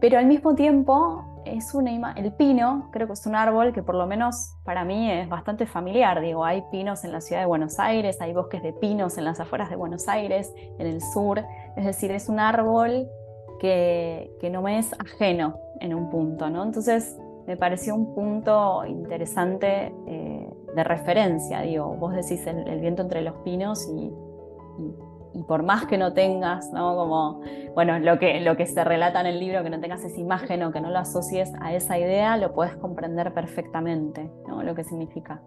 Pero 0.00 0.18
al 0.18 0.26
mismo 0.26 0.54
tiempo, 0.54 1.24
es 1.46 1.74
una 1.74 2.12
el 2.12 2.32
pino, 2.32 2.88
creo 2.92 3.06
que 3.06 3.12
es 3.12 3.24
un 3.26 3.36
árbol 3.36 3.72
que 3.72 3.82
por 3.82 3.94
lo 3.94 4.06
menos 4.06 4.56
para 4.64 4.84
mí 4.84 5.10
es 5.10 5.28
bastante 5.28 5.66
familiar. 5.66 6.20
Digo, 6.20 6.44
hay 6.44 6.62
pinos 6.70 7.04
en 7.04 7.12
la 7.12 7.20
ciudad 7.20 7.40
de 7.40 7.46
Buenos 7.46 7.78
Aires, 7.78 8.20
hay 8.20 8.32
bosques 8.32 8.62
de 8.62 8.72
pinos 8.72 9.16
en 9.16 9.24
las 9.24 9.40
afueras 9.40 9.70
de 9.70 9.76
Buenos 9.76 10.08
Aires, 10.08 10.52
en 10.78 10.86
el 10.86 11.00
sur. 11.00 11.42
Es 11.76 11.84
decir, 11.84 12.10
es 12.10 12.28
un 12.28 12.40
árbol 12.40 13.08
que, 13.60 14.30
que 14.40 14.50
no 14.50 14.60
me 14.60 14.78
es 14.78 14.92
ajeno 14.98 15.58
en 15.80 15.94
un 15.94 16.10
punto, 16.10 16.50
¿no? 16.50 16.62
Entonces, 16.64 17.16
me 17.46 17.56
pareció 17.56 17.94
un 17.94 18.14
punto 18.14 18.84
interesante 18.86 19.94
eh, 20.06 20.50
de 20.74 20.84
referencia. 20.84 21.60
Digo, 21.60 21.94
vos 21.96 22.12
decís 22.14 22.44
el, 22.46 22.80
viento 22.80 23.02
entre 23.02 23.22
los 23.22 23.36
pinos 23.44 23.88
y, 23.88 24.12
y, 25.34 25.42
por 25.42 25.62
más 25.62 25.84
que 25.84 25.98
no 25.98 26.14
tengas, 26.14 26.72
¿no? 26.72 26.96
Como, 26.96 27.42
bueno, 27.74 27.98
lo 27.98 28.18
que, 28.18 28.40
lo 28.40 28.56
que 28.56 28.66
se 28.66 28.82
relata 28.84 29.20
en 29.20 29.26
el 29.26 29.38
libro, 29.38 29.62
que 29.62 29.68
no 29.68 29.78
tengas 29.80 30.02
esa 30.02 30.18
imagen 30.18 30.62
o 30.62 30.72
que 30.72 30.80
no 30.80 30.88
lo 30.88 30.98
asocies 30.98 31.52
a 31.60 31.74
esa 31.74 31.98
idea, 31.98 32.38
lo 32.38 32.54
puedes 32.54 32.74
comprender 32.76 33.34
perfectamente, 33.34 34.30
¿no? 34.48 34.62
Lo 34.62 34.74
que 34.74 34.82
significa. 34.84 35.42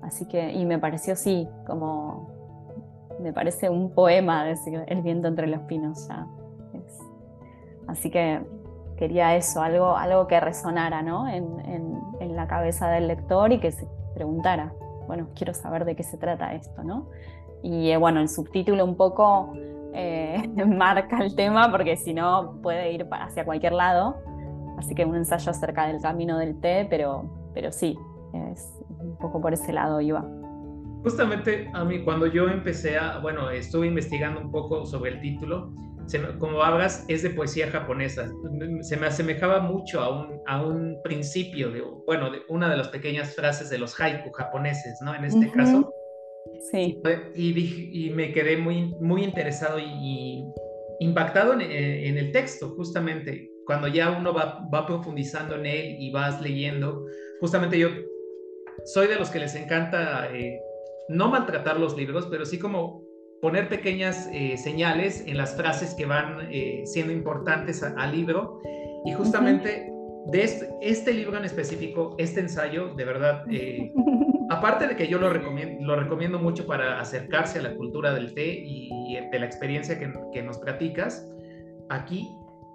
Así 0.00 0.26
que, 0.26 0.52
y 0.52 0.64
me 0.64 0.78
pareció 0.78 1.14
sí, 1.14 1.46
como, 1.66 2.38
me 3.20 3.32
parece 3.32 3.68
un 3.68 3.92
poema 3.92 4.44
decir 4.44 4.82
el 4.86 5.02
viento 5.02 5.28
entre 5.28 5.46
los 5.46 5.60
pinos 5.62 6.08
ya. 6.08 6.26
así 7.88 8.10
que 8.10 8.40
quería 8.96 9.36
eso, 9.36 9.62
algo, 9.62 9.96
algo 9.96 10.26
que 10.26 10.40
resonara 10.40 11.02
¿no? 11.02 11.28
en, 11.28 11.60
en, 11.60 12.00
en, 12.20 12.36
la 12.36 12.48
cabeza 12.48 12.88
del 12.88 13.06
lector 13.06 13.52
y 13.52 13.60
que 13.60 13.70
se 13.70 13.86
preguntara, 14.14 14.72
bueno, 15.06 15.28
quiero 15.34 15.54
saber 15.54 15.84
de 15.84 15.94
qué 15.94 16.02
se 16.02 16.18
trata 16.18 16.52
esto, 16.52 16.82
¿no? 16.82 17.08
Y 17.62 17.90
eh, 17.90 17.96
bueno, 17.96 18.20
el 18.20 18.28
subtítulo 18.28 18.84
un 18.84 18.96
poco 18.96 19.52
eh, 19.94 20.48
marca 20.66 21.22
el 21.22 21.34
tema 21.34 21.70
porque 21.70 21.96
si 21.96 22.14
no 22.14 22.58
puede 22.62 22.92
ir 22.92 23.06
hacia 23.10 23.44
cualquier 23.44 23.72
lado. 23.72 24.16
Así 24.78 24.94
que 24.94 25.04
un 25.04 25.16
ensayo 25.16 25.50
acerca 25.50 25.88
del 25.88 26.00
camino 26.00 26.38
del 26.38 26.60
té, 26.60 26.86
pero, 26.88 27.28
pero 27.52 27.72
sí, 27.72 27.98
es 28.52 28.72
un 29.00 29.16
poco 29.18 29.40
por 29.40 29.52
ese 29.52 29.72
lado 29.72 30.00
iba. 30.00 30.24
Justamente 31.02 31.68
a 31.74 31.84
mí, 31.84 32.04
cuando 32.04 32.26
yo 32.26 32.48
empecé 32.48 32.96
a, 32.96 33.18
bueno, 33.18 33.50
estuve 33.50 33.88
investigando 33.88 34.40
un 34.40 34.52
poco 34.52 34.86
sobre 34.86 35.12
el 35.12 35.20
título, 35.20 35.72
como 36.38 36.62
hablas, 36.62 37.04
es 37.08 37.22
de 37.22 37.30
poesía 37.30 37.70
japonesa. 37.70 38.30
Se 38.82 38.96
me 38.96 39.06
asemejaba 39.06 39.60
mucho 39.60 40.00
a 40.00 40.20
un, 40.20 40.40
a 40.46 40.64
un 40.64 40.96
principio, 41.02 41.70
de, 41.70 41.82
bueno, 42.06 42.30
de 42.30 42.40
una 42.48 42.70
de 42.70 42.76
las 42.76 42.88
pequeñas 42.88 43.34
frases 43.34 43.68
de 43.68 43.78
los 43.78 43.98
haiku 44.00 44.30
japoneses, 44.32 44.98
¿no? 45.02 45.14
En 45.14 45.24
este 45.24 45.50
caso. 45.50 45.92
Sí. 46.70 47.00
Y, 47.34 48.06
y, 48.06 48.10
me 48.10 48.32
quedé 48.32 48.56
muy, 48.56 48.94
muy 49.00 49.24
interesado 49.24 49.78
y, 49.78 50.44
impactado 51.00 51.52
en, 51.54 51.60
en, 51.62 52.18
el 52.18 52.32
texto, 52.32 52.70
justamente. 52.70 53.50
Cuando 53.66 53.86
ya 53.88 54.10
uno 54.10 54.32
va, 54.32 54.66
va 54.72 54.86
profundizando 54.86 55.54
en 55.56 55.66
él 55.66 55.96
y 55.98 56.10
vas 56.10 56.40
leyendo, 56.40 57.04
justamente 57.40 57.78
yo 57.78 57.88
soy 58.84 59.06
de 59.06 59.16
los 59.16 59.30
que 59.30 59.38
les 59.38 59.54
encanta 59.54 60.34
eh, 60.34 60.60
no 61.08 61.28
maltratar 61.28 61.78
los 61.78 61.96
libros, 61.96 62.26
pero 62.30 62.44
sí 62.44 62.58
como 62.58 63.08
poner 63.40 63.68
pequeñas 63.68 64.28
eh, 64.32 64.56
señales 64.56 65.24
en 65.26 65.36
las 65.36 65.56
frases 65.56 65.94
que 65.94 66.06
van 66.06 66.48
eh, 66.50 66.82
siendo 66.84 67.12
importantes 67.12 67.82
al 67.82 68.12
libro. 68.12 68.60
Y 69.04 69.12
justamente 69.12 69.90
de 70.26 70.42
este, 70.42 70.68
este, 70.82 71.14
libro 71.14 71.38
en 71.38 71.44
específico, 71.44 72.14
este 72.18 72.40
ensayo, 72.40 72.94
de 72.94 73.04
verdad, 73.04 73.44
eh, 73.50 73.92
aparte 74.50 74.86
de 74.86 74.96
que 74.96 75.08
yo 75.08 75.18
lo 75.18 75.30
recomiendo, 75.30 75.84
lo 75.84 75.96
recomiendo 75.96 76.38
mucho 76.38 76.66
para 76.66 77.00
acercarse 77.00 77.58
a 77.58 77.62
la 77.62 77.74
cultura 77.74 78.12
del 78.14 78.34
té 78.34 78.62
y, 78.64 78.88
de 79.30 79.38
la 79.38 79.46
experiencia 79.46 79.98
que, 79.98 80.12
que 80.32 80.42
nos 80.42 80.58
platicas, 80.58 81.26
aquí 81.88 82.28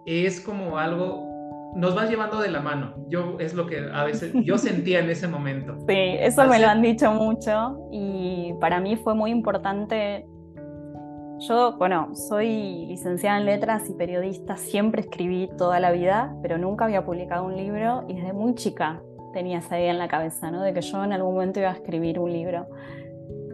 es 0.05 0.41
como 0.41 0.77
algo 0.77 1.31
nos 1.75 1.97
va 1.97 2.05
llevando 2.05 2.39
de 2.39 2.51
la 2.51 2.59
mano. 2.59 2.93
Yo 3.07 3.37
es 3.39 3.53
lo 3.53 3.65
que 3.65 3.79
a 3.91 4.03
veces 4.03 4.31
yo 4.43 4.57
sentía 4.57 4.99
en 4.99 5.09
ese 5.09 5.27
momento. 5.27 5.75
Sí, 5.87 5.95
eso 6.19 6.45
me 6.47 6.59
lo 6.59 6.67
han 6.67 6.81
dicho 6.81 7.11
mucho 7.11 7.87
y 7.91 8.53
para 8.59 8.79
mí 8.79 8.95
fue 8.95 9.15
muy 9.15 9.31
importante 9.31 10.25
yo, 11.39 11.75
bueno, 11.77 12.15
soy 12.15 12.85
licenciada 12.85 13.37
en 13.37 13.45
letras 13.45 13.89
y 13.89 13.93
periodista, 13.93 14.55
siempre 14.55 15.01
escribí 15.01 15.49
toda 15.57 15.79
la 15.81 15.91
vida, 15.91 16.33
pero 16.41 16.57
nunca 16.57 16.85
había 16.85 17.03
publicado 17.03 17.43
un 17.45 17.57
libro 17.57 18.05
y 18.07 18.13
desde 18.13 18.31
muy 18.31 18.55
chica 18.55 19.01
tenía 19.33 19.59
esa 19.59 19.79
idea 19.79 19.91
en 19.91 19.99
la 19.99 20.07
cabeza, 20.07 20.51
¿no? 20.51 20.61
De 20.61 20.73
que 20.73 20.81
yo 20.81 21.03
en 21.03 21.11
algún 21.11 21.33
momento 21.33 21.59
iba 21.59 21.69
a 21.69 21.73
escribir 21.73 22.19
un 22.19 22.31
libro. 22.31 22.67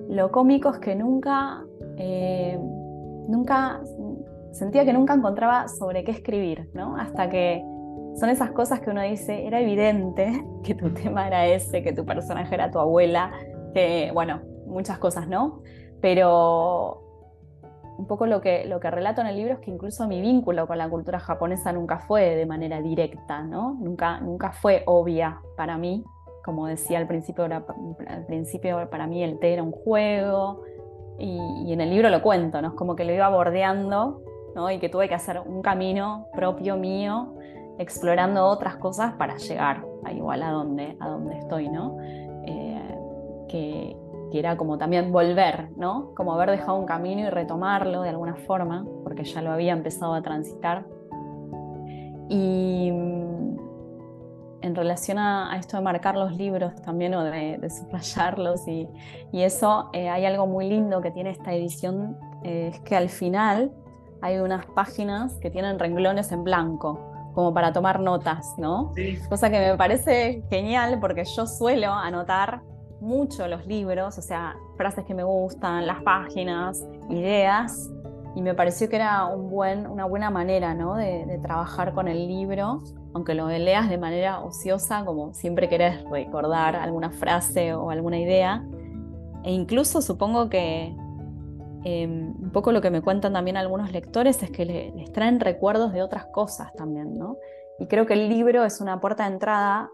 Lo 0.09 0.31
cómico 0.31 0.69
es 0.69 0.77
que 0.79 0.95
nunca, 0.95 1.63
eh, 1.97 2.59
nunca, 3.27 3.81
sentía 4.51 4.85
que 4.85 4.93
nunca 4.93 5.13
encontraba 5.13 5.67
sobre 5.67 6.03
qué 6.03 6.11
escribir, 6.11 6.69
¿no? 6.73 6.97
Hasta 6.97 7.29
que 7.29 7.63
son 8.15 8.29
esas 8.29 8.51
cosas 8.51 8.81
que 8.81 8.89
uno 8.89 9.01
dice, 9.01 9.45
era 9.45 9.61
evidente 9.61 10.43
que 10.63 10.75
tu 10.75 10.91
tema 10.91 11.27
era 11.27 11.47
ese, 11.47 11.81
que 11.81 11.93
tu 11.93 12.05
personaje 12.05 12.53
era 12.53 12.69
tu 12.69 12.79
abuela, 12.79 13.31
que, 13.73 14.11
bueno, 14.13 14.41
muchas 14.67 14.99
cosas, 14.99 15.27
¿no? 15.27 15.61
Pero 16.01 17.08
un 17.99 18.07
poco 18.07 18.25
lo 18.25 18.39
que, 18.39 18.63
lo 18.65 18.79
que 18.79 18.89
relato 18.89 19.19
en 19.19 19.27
el 19.27 19.35
libro 19.35 19.55
es 19.55 19.59
que 19.59 19.71
incluso 19.71 20.07
mi 20.07 20.21
vínculo 20.21 20.65
con 20.67 20.77
la 20.77 20.89
cultura 20.89 21.19
japonesa 21.19 21.73
nunca 21.73 21.99
fue 21.99 22.37
de 22.37 22.45
manera 22.45 22.81
directa, 22.81 23.43
¿no? 23.43 23.75
Nunca, 23.77 24.21
nunca 24.21 24.53
fue 24.53 24.83
obvia 24.85 25.41
para 25.57 25.77
mí. 25.77 26.05
Como 26.45 26.65
decía 26.67 26.97
al 26.97 27.07
principio, 27.07 27.43
al 27.43 28.25
principio 28.25 28.89
para 28.89 29.05
mí 29.05 29.21
el 29.21 29.37
té 29.37 29.51
era 29.51 29.63
un 29.63 29.73
juego 29.73 30.63
y, 31.17 31.73
en 31.73 31.81
el 31.81 31.89
libro 31.89 32.09
lo 32.09 32.21
cuento, 32.21 32.61
¿no? 32.61 32.69
Es 32.69 32.73
como 32.75 32.95
que 32.95 33.03
lo 33.03 33.11
iba 33.11 33.27
bordeando 33.27 34.21
¿no? 34.55 34.71
y 34.71 34.79
que 34.79 34.87
tuve 34.87 35.09
que 35.09 35.15
hacer 35.15 35.41
un 35.45 35.61
camino 35.61 36.27
propio 36.33 36.77
mío 36.77 37.35
explorando 37.79 38.45
otras 38.45 38.77
cosas 38.77 39.13
para 39.15 39.35
llegar 39.35 39.83
a 40.05 40.13
igual 40.13 40.41
a 40.41 40.51
donde, 40.51 40.95
a 41.01 41.09
donde 41.09 41.37
estoy, 41.37 41.67
¿no? 41.67 41.97
Eh, 42.45 42.97
que, 43.49 43.97
que 44.31 44.39
era 44.39 44.57
como 44.57 44.77
también 44.77 45.11
volver, 45.11 45.69
¿no? 45.77 46.13
Como 46.15 46.33
haber 46.33 46.51
dejado 46.51 46.77
un 46.77 46.85
camino 46.85 47.21
y 47.21 47.29
retomarlo 47.29 48.01
de 48.01 48.09
alguna 48.09 48.35
forma, 48.35 48.85
porque 49.03 49.23
ya 49.23 49.41
lo 49.41 49.51
había 49.51 49.73
empezado 49.73 50.13
a 50.13 50.21
transitar. 50.21 50.85
Y 52.29 52.91
mm, 52.91 53.57
en 54.61 54.75
relación 54.75 55.17
a, 55.17 55.55
esto 55.57 55.77
de 55.77 55.83
marcar 55.83 56.15
los 56.15 56.35
libros 56.35 56.75
también 56.81 57.13
o 57.15 57.23
de, 57.23 57.69
subrayarlos 57.69 58.67
y, 58.67 58.87
eso, 59.33 59.89
eh, 59.93 60.09
hay 60.09 60.25
algo 60.25 60.47
muy 60.47 60.69
lindo 60.69 61.01
que 61.01 61.11
tiene 61.11 61.31
esta 61.31 61.53
edición, 61.53 62.17
eh, 62.43 62.71
es 62.73 62.79
que 62.81 62.95
al 62.95 63.09
final 63.09 63.71
hay 64.21 64.39
unas 64.39 64.65
páginas 64.67 65.33
que 65.39 65.49
tienen 65.49 65.79
renglones 65.79 66.31
en 66.31 66.43
blanco 66.43 66.99
como 67.33 67.53
para 67.53 67.71
tomar 67.71 67.99
notas, 67.99 68.55
¿no? 68.57 68.91
Cosa 69.29 69.49
que 69.49 69.59
me 69.59 69.77
parece 69.77 70.43
genial 70.49 70.97
porque 70.99 71.23
yo 71.23 71.45
suelo 71.45 71.93
anotar 71.93 72.61
mucho 73.01 73.47
los 73.47 73.65
libros, 73.65 74.17
o 74.17 74.21
sea, 74.21 74.55
frases 74.77 75.05
que 75.05 75.13
me 75.13 75.23
gustan, 75.23 75.87
las 75.87 76.01
páginas, 76.03 76.85
ideas, 77.09 77.89
y 78.35 78.41
me 78.41 78.53
pareció 78.53 78.89
que 78.89 78.95
era 78.95 79.25
una 79.25 80.05
buena 80.05 80.29
manera 80.29 80.73
¿no? 80.73 80.95
de, 80.95 81.39
trabajar 81.41 81.93
con 81.93 82.07
el 82.07 82.27
libro, 82.27 82.83
aunque 83.13 83.33
lo 83.33 83.49
leas 83.49 83.89
de 83.89 83.97
manera 83.97 84.41
ociosa, 84.41 85.03
como 85.03 85.33
siempre 85.33 85.67
querés 85.67 86.03
recordar 86.09 86.75
alguna 86.75 87.11
frase 87.11 87.73
o 87.73 87.89
alguna 87.89 88.19
idea. 88.19 88.63
E 89.43 89.51
incluso 89.51 90.01
supongo 90.01 90.49
que 90.49 90.95
em, 91.85 92.35
un 92.39 92.51
poco 92.51 92.71
lo 92.71 92.81
que 92.81 92.91
me 92.91 93.01
cuentan 93.01 93.33
también 93.33 93.57
algunos 93.57 93.91
lectores 93.91 94.43
es 94.43 94.51
que 94.51 94.65
les 94.65 95.11
traen 95.11 95.39
recuerdos 95.39 95.91
de 95.91 96.03
otras 96.03 96.25
cosas 96.27 96.71
también, 96.73 97.13
¿no? 97.17 97.37
Y 97.79 97.87
creo 97.87 98.05
que 98.05 98.13
el 98.13 98.29
libro 98.29 98.63
es 98.63 98.81
una 98.81 98.99
puerta 98.99 99.23
de 99.23 99.33
entrada 99.33 99.89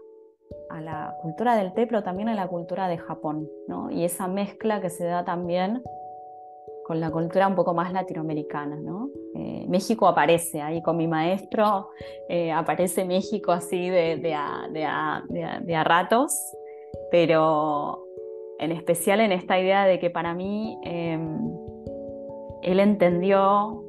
a 0.76 0.80
la 0.80 1.16
cultura 1.22 1.56
del 1.56 1.72
té, 1.72 1.86
pero 1.86 2.02
también 2.02 2.28
a 2.28 2.34
la 2.34 2.48
cultura 2.48 2.88
de 2.88 2.98
Japón, 2.98 3.48
¿no? 3.66 3.90
Y 3.90 4.04
esa 4.04 4.28
mezcla 4.28 4.80
que 4.80 4.90
se 4.90 5.04
da 5.04 5.24
también 5.24 5.82
con 6.84 7.00
la 7.00 7.10
cultura 7.10 7.48
un 7.48 7.54
poco 7.54 7.74
más 7.74 7.92
latinoamericana, 7.92 8.76
¿no? 8.76 9.08
Eh, 9.34 9.64
México 9.68 10.06
aparece 10.06 10.60
ahí 10.60 10.82
con 10.82 10.96
mi 10.96 11.08
maestro, 11.08 11.88
eh, 12.28 12.52
aparece 12.52 13.04
México 13.04 13.52
así 13.52 13.88
de, 13.88 14.16
de, 14.18 14.84
a, 14.84 15.84
ratos, 15.84 16.32
pero 17.10 18.04
en 18.58 18.70
especial 18.70 19.20
en 19.20 19.32
esta 19.32 19.58
idea 19.58 19.86
de 19.86 19.98
que 19.98 20.10
para 20.10 20.34
mí 20.34 20.78
em, 20.84 21.38
él 22.62 22.80
entendió 22.80 23.82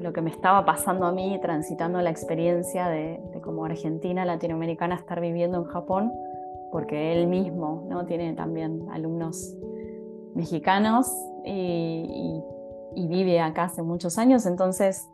lo 0.00 0.12
que 0.12 0.20
me 0.22 0.30
estaba 0.30 0.64
pasando 0.64 1.06
a 1.06 1.12
mí 1.12 1.38
transitando 1.40 2.00
la 2.00 2.10
experiencia 2.10 2.88
de, 2.88 3.20
como 3.42 3.64
argentina 3.64 4.24
latinoamericana 4.24 4.94
estar 4.94 5.20
viviendo 5.20 5.58
en 5.58 5.64
Japón, 5.64 6.12
porque 6.70 7.12
él 7.12 7.26
mismo 7.26 7.86
¿no? 7.88 8.04
tiene 8.04 8.34
también 8.34 8.86
alumnos 8.92 9.54
mexicanos 10.34 11.10
y, 11.44 12.42
vive 12.94 13.40
acá 13.40 13.64
hace 13.64 13.80
muchos 13.80 14.18
años, 14.18 14.44
entonces 14.44 15.08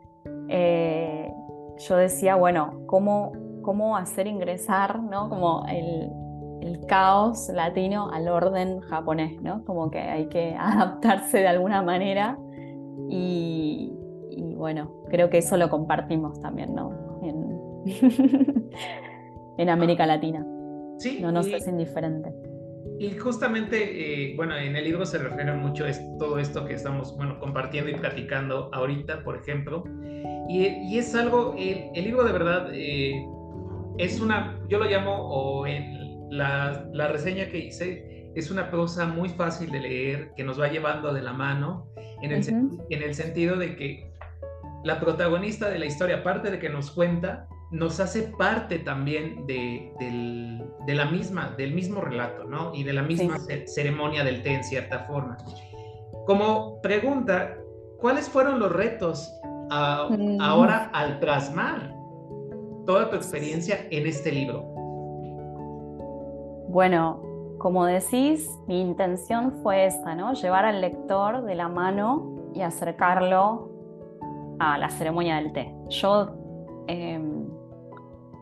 eh, 0.49 1.31
yo 1.77 1.95
decía, 1.95 2.35
bueno, 2.35 2.81
¿cómo, 2.87 3.31
cómo 3.61 3.95
hacer 3.95 4.27
ingresar 4.27 5.01
¿no? 5.01 5.29
como 5.29 5.65
el, 5.69 6.11
el 6.61 6.85
caos 6.87 7.49
latino 7.49 8.09
al 8.11 8.27
orden 8.27 8.79
japonés, 8.81 9.39
¿no? 9.41 9.63
Como 9.65 9.91
que 9.91 9.99
hay 9.99 10.27
que 10.27 10.55
adaptarse 10.59 11.37
de 11.39 11.47
alguna 11.47 11.81
manera 11.81 12.37
y, 13.09 13.93
y 14.35 14.55
bueno, 14.55 15.03
creo 15.09 15.29
que 15.29 15.39
eso 15.39 15.57
lo 15.57 15.69
compartimos 15.69 16.39
también, 16.41 16.73
¿no? 16.75 17.19
En, 17.23 17.55
en 19.57 19.69
América 19.69 20.05
Latina. 20.05 20.45
Sí. 20.97 21.19
No 21.21 21.31
nos 21.31 21.47
es 21.47 21.67
indiferente. 21.67 22.33
Y 22.99 23.11
justamente, 23.17 24.31
eh, 24.31 24.35
bueno, 24.37 24.55
en 24.55 24.75
el 24.75 24.83
libro 24.85 25.05
se 25.05 25.17
refiere 25.17 25.51
mucho 25.53 25.85
a 25.85 25.89
todo 26.17 26.39
esto 26.39 26.65
que 26.65 26.73
estamos, 26.73 27.15
bueno, 27.17 27.39
compartiendo 27.39 27.91
y 27.91 27.95
platicando 27.95 28.69
ahorita, 28.73 29.23
por 29.23 29.35
ejemplo. 29.35 29.83
Y, 30.47 30.67
y 30.67 30.97
es 30.97 31.13
algo, 31.15 31.55
el, 31.57 31.89
el, 31.93 32.05
libro 32.05 32.23
de 32.23 32.31
verdad 32.31 32.69
eh, 32.73 33.25
es 33.97 34.21
una, 34.21 34.59
yo 34.69 34.79
lo 34.79 34.85
llamo, 34.85 35.13
o 35.13 35.67
en 35.67 36.29
la, 36.29 36.87
la 36.93 37.07
reseña 37.09 37.49
que 37.49 37.57
hice, 37.57 38.31
es 38.35 38.51
una 38.51 38.69
prosa 38.69 39.07
muy 39.07 39.29
fácil 39.29 39.71
de 39.71 39.79
leer, 39.81 40.31
que 40.35 40.43
nos 40.43 40.59
va 40.59 40.69
llevando 40.69 41.13
de 41.13 41.21
la 41.21 41.33
mano, 41.33 41.89
en 42.21 42.31
el, 42.31 42.47
en 42.89 43.03
el 43.03 43.13
sentido 43.13 43.57
de 43.57 43.75
que 43.75 44.11
la 44.85 44.99
protagonista 44.99 45.67
de 45.67 45.79
la 45.79 45.87
historia, 45.87 46.17
aparte 46.17 46.51
de 46.51 46.59
que 46.59 46.69
nos 46.69 46.91
cuenta, 46.91 47.47
nos 47.71 47.99
hace 47.99 48.21
parte 48.37 48.77
también 48.77 49.47
de, 49.47 49.91
la 50.87 51.05
misma, 51.05 51.55
del 51.57 51.73
mismo 51.73 52.01
relato, 52.01 52.43
¿no? 52.43 52.71
Y 52.71 52.83
de 52.83 52.93
la 52.93 53.01
misma 53.01 53.39
ceremonia 53.65 54.23
del 54.23 54.43
té, 54.43 54.53
en 54.53 54.63
cierta 54.63 54.99
forma. 55.05 55.37
Como 56.27 56.79
pregunta, 56.83 57.57
¿cuáles 57.99 58.29
fueron 58.29 58.59
los 58.59 58.71
retos 58.71 59.33
mm. 59.71 60.39
ahora 60.39 60.91
al 60.93 61.17
plasmar 61.19 61.91
toda 62.85 63.09
tu 63.09 63.15
experiencia 63.15 63.87
en 63.89 64.05
este 64.05 64.31
libro? 64.31 64.61
Bueno, 66.69 67.23
como 67.57 67.87
decís, 67.87 68.47
mi 68.67 68.81
intención 68.81 69.51
fue 69.63 69.87
esta, 69.87 70.13
¿no? 70.13 70.33
Llevar 70.33 70.65
al 70.65 70.79
lector 70.79 71.43
de 71.43 71.55
la 71.55 71.69
mano 71.69 72.51
y 72.53 72.61
acercarlo 72.61 73.74
a 74.59 74.77
la 74.77 74.89
ceremonia 74.89 75.35
del 75.35 75.51
té. 75.53 75.73
Yo 75.89 76.35
em, 76.87 77.47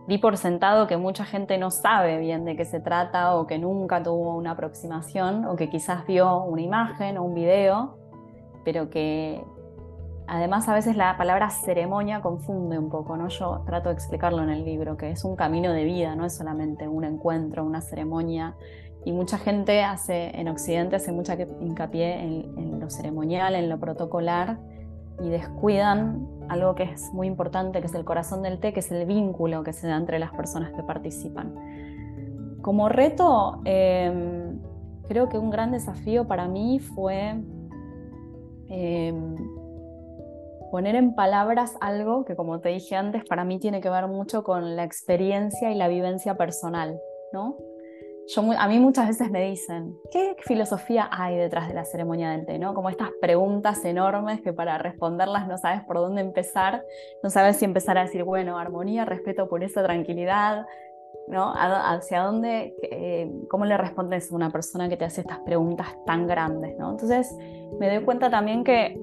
di 0.08 0.18
por 0.18 0.38
sentado 0.38 0.88
que 0.88 0.98
mucha 0.98 1.26
gente 1.26 1.58
no 1.58 1.72
sabe 1.72 2.18
bien 2.20 2.46
de 2.46 2.56
qué 2.56 2.66
se 2.66 2.80
trata 2.80 3.36
o 3.36 3.48
que 3.48 3.58
nunca 3.58 4.04
tuvo 4.04 4.36
una 4.36 4.52
aproximación 4.52 5.46
o 5.46 5.56
que 5.56 5.70
quizás 5.70 6.06
vio 6.06 6.44
una 6.44 6.62
imagen 6.62 7.18
o 7.18 7.24
un 7.24 7.34
video, 7.34 7.98
pero 8.66 8.90
que 8.90 9.44
además 10.28 10.68
a 10.68 10.74
veces 10.74 10.96
la 10.98 11.18
palabra 11.18 11.50
ceremonia 11.50 12.22
confunde 12.22 12.78
un 12.78 12.90
poco, 12.90 13.16
¿no? 13.18 13.30
Yo 13.30 13.64
trato 13.66 13.90
de 13.90 13.96
explicarlo 13.96 14.44
en 14.44 14.50
el 14.50 14.66
libro, 14.66 14.98
que 14.98 15.12
es 15.12 15.24
un 15.24 15.36
camino 15.36 15.72
de 15.72 15.84
vida, 15.84 16.16
no 16.16 16.26
es 16.26 16.36
solamente 16.36 16.88
un 16.88 17.04
encuentro, 17.04 17.64
una 17.64 17.82
ceremonia. 17.82 18.56
Y 19.06 19.12
mucha 19.12 19.38
gente 19.38 19.84
hace, 19.84 20.32
en 20.40 20.48
Occidente 20.48 20.96
hace 20.96 21.12
mucha 21.12 21.36
hincapié 21.36 22.22
en 22.22 22.80
lo 22.80 22.90
ceremonial, 22.90 23.54
en 23.56 23.68
lo 23.68 23.78
protocolar, 23.78 24.58
y 25.22 25.30
descuidan 25.30 26.28
algo 26.50 26.76
que 26.76 26.84
es 26.84 27.14
muy 27.14 27.28
importante, 27.28 27.80
que 27.80 27.88
es 27.88 27.96
el 27.96 28.06
corazón 28.06 28.42
del 28.44 28.60
té, 28.60 28.74
que 28.74 28.80
es 28.80 28.92
el 28.92 29.06
vínculo 29.06 29.64
que 29.64 29.74
se 29.74 29.88
da 29.88 29.96
entre 29.96 30.20
las 30.20 30.32
personas 30.32 30.72
que 30.74 30.84
participan. 30.84 31.56
Como 32.62 32.90
reto, 32.90 33.62
em, 33.66 34.60
creo 35.08 35.30
que 35.30 35.38
un 35.38 35.50
gran 35.50 35.72
desafío 35.72 36.28
para 36.28 36.48
mí 36.48 36.80
fue 36.80 37.42
em, 38.70 39.36
poner 40.72 40.96
en 40.96 41.14
palabras 41.14 41.76
algo 41.82 42.26
que, 42.26 42.36
como 42.36 42.60
te 42.60 42.70
dije 42.70 42.96
antes, 42.96 43.24
para 43.26 43.44
mí 43.44 43.60
tiene 43.60 43.82
que 43.82 43.90
ver 43.90 44.08
mucho 44.08 44.44
con 44.44 44.76
la 44.76 44.84
experiencia 44.84 45.72
y 45.72 45.76
la 45.76 45.88
vivencia 45.88 46.36
personal, 46.36 47.00
¿no? 47.32 47.58
A 48.58 48.68
mí 48.68 48.80
muchas 48.80 49.08
veces 49.08 49.30
me 49.30 49.44
dicen, 49.44 49.98
¿qué 50.12 50.36
filosofía 50.40 51.10
hay 51.12 51.38
detrás 51.38 51.68
de 51.68 51.74
la 51.74 51.86
ceremonia 51.86 52.32
del 52.32 52.46
té? 52.46 52.58
¿no? 52.58 52.74
Como 52.74 52.90
estas 52.90 53.10
preguntas 53.22 53.84
enormes 53.86 54.42
que 54.42 54.54
para 54.54 54.78
responderlas 54.78 55.48
no 55.48 55.58
sabes 55.58 55.84
por 55.84 55.98
dónde 55.98 56.22
empezar, 56.22 56.84
no 57.22 57.30
sabes 57.30 57.58
si 57.58 57.66
empezar 57.66 57.98
a 57.98 58.04
decir, 58.04 58.24
bueno, 58.24 58.58
armonía, 58.58 59.06
respeto, 59.06 59.48
pureza, 59.50 59.84
tranquilidad, 59.84 60.66
¿no? 61.28 61.54
¿Hacia 61.56 62.22
dónde, 62.22 62.76
eh, 62.82 63.32
cómo 63.50 63.66
le 63.66 63.78
respondes 63.78 64.32
a 64.32 64.36
una 64.36 64.50
persona 64.50 64.90
que 64.90 64.98
te 64.98 65.06
hace 65.06 65.22
estas 65.22 65.40
preguntas 65.40 65.88
tan 66.06 66.28
grandes? 66.28 66.78
¿no? 66.78 66.92
Entonces 66.92 67.36
me 67.80 67.94
doy 67.94 68.04
cuenta 68.04 68.30
también 68.30 68.64
que 68.64 69.00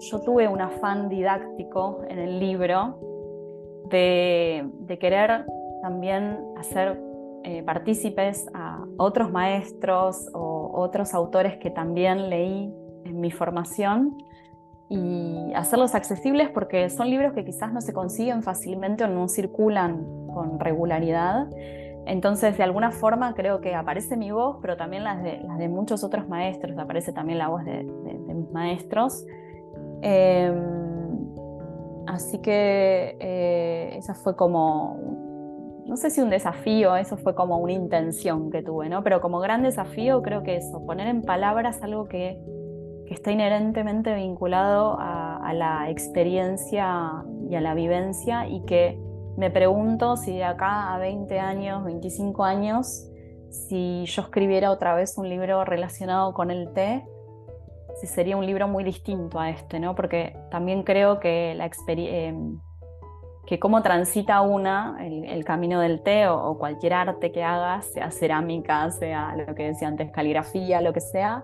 yo 0.00 0.20
tuve 0.20 0.48
un 0.48 0.60
afán 0.60 1.08
didáctico 1.08 2.02
en 2.08 2.18
el 2.18 2.40
libro 2.40 2.98
de, 3.90 4.68
de 4.80 4.98
querer 4.98 5.44
también 5.82 6.38
hacer 6.56 7.09
eh, 7.42 7.62
partícipes 7.62 8.46
a 8.52 8.84
otros 8.98 9.30
maestros 9.32 10.28
o 10.34 10.70
otros 10.74 11.14
autores 11.14 11.56
que 11.56 11.70
también 11.70 12.28
leí 12.28 12.72
en 13.04 13.20
mi 13.20 13.30
formación 13.30 14.18
y 14.90 15.52
hacerlos 15.54 15.94
accesibles 15.94 16.50
porque 16.50 16.90
son 16.90 17.08
libros 17.08 17.32
que 17.32 17.44
quizás 17.44 17.72
no 17.72 17.80
se 17.80 17.92
consiguen 17.92 18.42
fácilmente 18.42 19.04
o 19.04 19.06
no 19.06 19.28
circulan 19.28 20.04
con 20.34 20.60
regularidad. 20.60 21.48
Entonces, 22.06 22.58
de 22.58 22.64
alguna 22.64 22.90
forma 22.90 23.34
creo 23.34 23.60
que 23.60 23.74
aparece 23.74 24.16
mi 24.16 24.32
voz, 24.32 24.58
pero 24.60 24.76
también 24.76 25.04
las 25.04 25.22
de, 25.22 25.38
las 25.38 25.58
de 25.58 25.68
muchos 25.68 26.02
otros 26.02 26.28
maestros, 26.28 26.76
aparece 26.76 27.12
también 27.12 27.38
la 27.38 27.48
voz 27.48 27.64
de, 27.64 27.84
mis 27.84 28.50
maestros. 28.50 29.24
Em, 30.02 30.56
así 32.06 32.38
que 32.38 33.16
eh, 33.20 33.96
esa 33.96 34.14
fue 34.14 34.34
como 34.34 35.29
no 35.90 35.96
sé 35.96 36.08
si 36.10 36.20
un 36.20 36.30
desafío, 36.30 36.94
eso 36.94 37.16
fue 37.16 37.34
como 37.34 37.58
una 37.58 37.72
intención 37.72 38.52
que 38.52 38.62
tuve, 38.62 38.88
¿no? 38.88 39.02
Pero 39.02 39.20
como 39.20 39.40
gran 39.40 39.64
desafío 39.64 40.22
creo 40.22 40.44
que 40.44 40.54
eso, 40.54 40.86
poner 40.86 41.08
en 41.08 41.22
palabras 41.22 41.82
algo 41.82 42.06
que, 42.06 42.40
está 43.06 43.32
inherentemente 43.32 44.14
vinculado 44.14 44.96
a, 45.00 45.52
la 45.52 45.90
experiencia 45.90 47.24
y 47.50 47.56
a 47.56 47.60
la 47.60 47.74
vivencia 47.74 48.46
y 48.46 48.64
que 48.66 49.00
me 49.36 49.50
pregunto 49.50 50.16
si 50.16 50.36
de 50.36 50.44
acá 50.44 50.94
a 50.94 50.98
20 50.98 51.40
años, 51.40 51.82
25 51.82 52.44
años, 52.44 53.08
si 53.50 54.04
yo 54.04 54.22
escribiera 54.22 54.70
otra 54.70 54.94
vez 54.94 55.18
un 55.18 55.28
libro 55.28 55.64
relacionado 55.64 56.32
con 56.34 56.52
el 56.52 56.72
té, 56.72 57.04
si 58.00 58.06
sería 58.06 58.36
un 58.36 58.46
libro 58.46 58.68
muy 58.68 58.84
distinto 58.84 59.40
a 59.40 59.50
este, 59.50 59.80
¿no? 59.80 59.96
Porque 59.96 60.36
también 60.52 60.84
creo 60.84 61.18
que 61.18 61.56
la 61.56 61.66
experiencia 61.66 62.28
em, 62.28 62.60
que 63.50 63.58
cómo 63.58 63.82
transita 63.82 64.42
una 64.42 64.96
el, 65.00 65.44
camino 65.44 65.80
del 65.80 66.02
té 66.02 66.28
o, 66.28 66.56
cualquier 66.56 66.92
arte 66.92 67.32
que 67.32 67.42
hagas, 67.42 67.84
sea 67.86 68.12
cerámica, 68.12 68.88
sea 68.92 69.34
lo 69.34 69.56
que 69.56 69.64
decía 69.64 69.88
antes, 69.88 70.12
caligrafía, 70.12 70.80
lo 70.80 70.92
que 70.92 71.00
sea, 71.00 71.42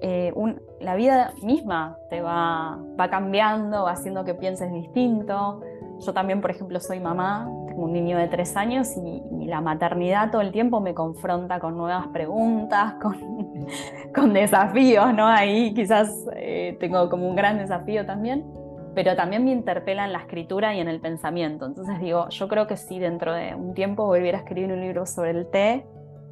eh, 0.00 0.32
la 0.78 0.94
vida 0.94 1.32
misma 1.42 1.98
te 2.08 2.22
va, 2.22 2.78
va 2.98 3.10
cambiando, 3.10 3.82
va 3.82 3.90
haciendo 3.90 4.24
que 4.24 4.34
pienses 4.34 4.72
distinto. 4.72 5.60
Yo 5.98 6.12
también, 6.12 6.40
por 6.40 6.52
ejemplo, 6.52 6.78
soy 6.78 7.00
mamá, 7.00 7.50
tengo 7.66 7.82
un 7.82 7.94
niño 7.94 8.16
de 8.16 8.28
tres 8.28 8.56
años 8.56 8.96
y, 8.96 9.20
la 9.48 9.60
maternidad 9.60 10.30
todo 10.30 10.42
el 10.42 10.52
tiempo 10.52 10.78
me 10.78 10.94
confronta 10.94 11.58
con 11.58 11.76
nuevas 11.76 12.06
preguntas, 12.12 12.94
con, 13.02 13.66
con 14.14 14.32
desafíos, 14.32 15.12
¿no? 15.14 15.26
Ahí 15.26 15.74
quizás 15.74 16.14
eh, 16.36 16.76
tengo 16.78 17.10
como 17.10 17.28
un 17.28 17.34
gran 17.34 17.58
desafío 17.58 18.06
también 18.06 18.59
pero 18.94 19.14
también 19.14 19.44
me 19.44 19.52
interpela 19.52 20.04
en 20.04 20.12
la 20.12 20.20
escritura 20.20 20.74
y 20.74 20.80
en 20.80 20.88
el 20.88 21.00
pensamiento. 21.00 21.66
Entonces 21.66 21.98
digo, 22.00 22.28
yo 22.28 22.48
creo 22.48 22.66
que 22.66 22.76
si 22.76 22.98
dentro 22.98 23.32
de 23.32 23.54
un 23.54 23.74
tiempo 23.74 24.06
volviera 24.06 24.38
a 24.38 24.40
escribir 24.40 24.72
un 24.72 24.80
libro 24.80 25.06
sobre 25.06 25.30
el 25.30 25.46
té, 25.46 25.86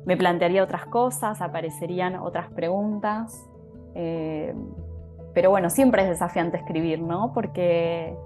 me 0.05 0.17
plantearía 0.17 0.63
otras 0.63 0.87
cosas, 0.87 1.41
aparecerían 1.41 2.17
otras 2.17 2.51
preguntas. 2.51 3.47
Eh, 3.95 4.55
pero 5.35 5.51
bueno, 5.51 5.71
siempre 5.71 6.03
es 6.03 6.09
desafiante 6.09 6.57
escribir, 6.57 7.01
¿no? 7.01 7.33
Porque, 7.33 8.17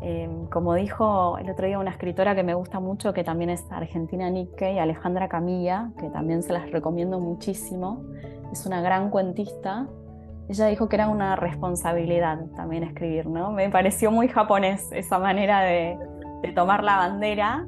em, 0.00 0.46
como 0.46 0.74
dijo 0.74 1.38
el 1.38 1.50
otro 1.50 1.66
día 1.66 1.78
una 1.78 1.90
escritora 1.90 2.34
que 2.34 2.42
me 2.42 2.54
gusta 2.54 2.80
mucho, 2.80 3.12
que 3.12 3.22
también 3.22 3.50
es 3.50 3.64
argentina 3.70 4.28
Nikkei, 4.28 4.78
Alejandra 4.78 5.28
Camilla, 5.28 5.90
que 5.98 6.08
también 6.08 6.42
se 6.42 6.52
las 6.52 6.70
recomiendo 6.70 7.20
muchísimo, 7.20 8.02
es 8.50 8.66
una 8.66 8.80
gran 8.80 9.10
cuentista 9.10 9.86
ella 10.50 10.66
dijo 10.66 10.88
que 10.88 10.96
era 10.96 11.08
una 11.08 11.36
responsabilidad 11.36 12.44
también 12.56 12.82
escribir, 12.82 13.26
¿no? 13.26 13.52
Me 13.52 13.70
pareció 13.70 14.10
muy 14.10 14.26
japonés 14.26 14.90
esa 14.90 15.18
manera 15.20 15.60
de, 15.60 15.96
tomar 16.56 16.82
la 16.82 16.96
bandera, 16.96 17.66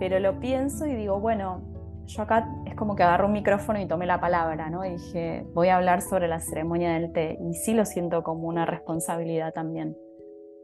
pero 0.00 0.18
lo 0.18 0.40
pienso 0.40 0.86
y 0.86 0.94
digo, 0.94 1.20
bueno, 1.20 1.62
yo 2.06 2.22
acá 2.22 2.48
es 2.66 2.74
como 2.74 2.96
que 2.96 3.04
agarro 3.04 3.26
un 3.26 3.32
micrófono 3.32 3.78
y 3.78 3.86
tomé 3.86 4.06
la 4.06 4.20
palabra, 4.20 4.70
¿no? 4.70 4.84
Y 4.84 4.94
dije, 4.94 5.46
voy 5.54 5.68
a 5.68 5.76
hablar 5.76 6.02
sobre 6.02 6.26
la 6.26 6.40
ceremonia 6.40 6.94
del 6.94 7.12
té, 7.12 7.38
y 7.40 7.54
sí 7.54 7.74
lo 7.74 7.84
siento 7.84 8.24
como 8.24 8.48
una 8.48 8.66
responsabilidad 8.66 9.52
también. 9.52 9.96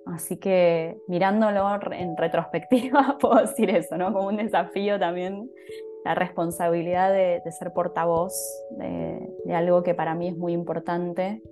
Así 0.06 0.38
que 0.38 0.98
mirándolo 1.06 1.68
en 1.92 2.16
retrospectiva 2.16 3.18
puedo 3.20 3.36
decir 3.36 3.70
eso, 3.70 3.96
¿no? 3.96 4.12
Como 4.12 4.28
un 4.28 4.36
desafío 4.38 4.98
también 4.98 5.48
la 6.06 6.14
responsabilidad 6.14 7.12
de, 7.12 7.42
ser 7.50 7.72
portavoz 7.72 8.32
de, 8.78 9.52
algo 9.52 9.82
que 9.82 9.92
para 9.92 10.14
mí 10.14 10.28
es 10.28 10.36
muy 10.36 10.52
importante 10.52 11.42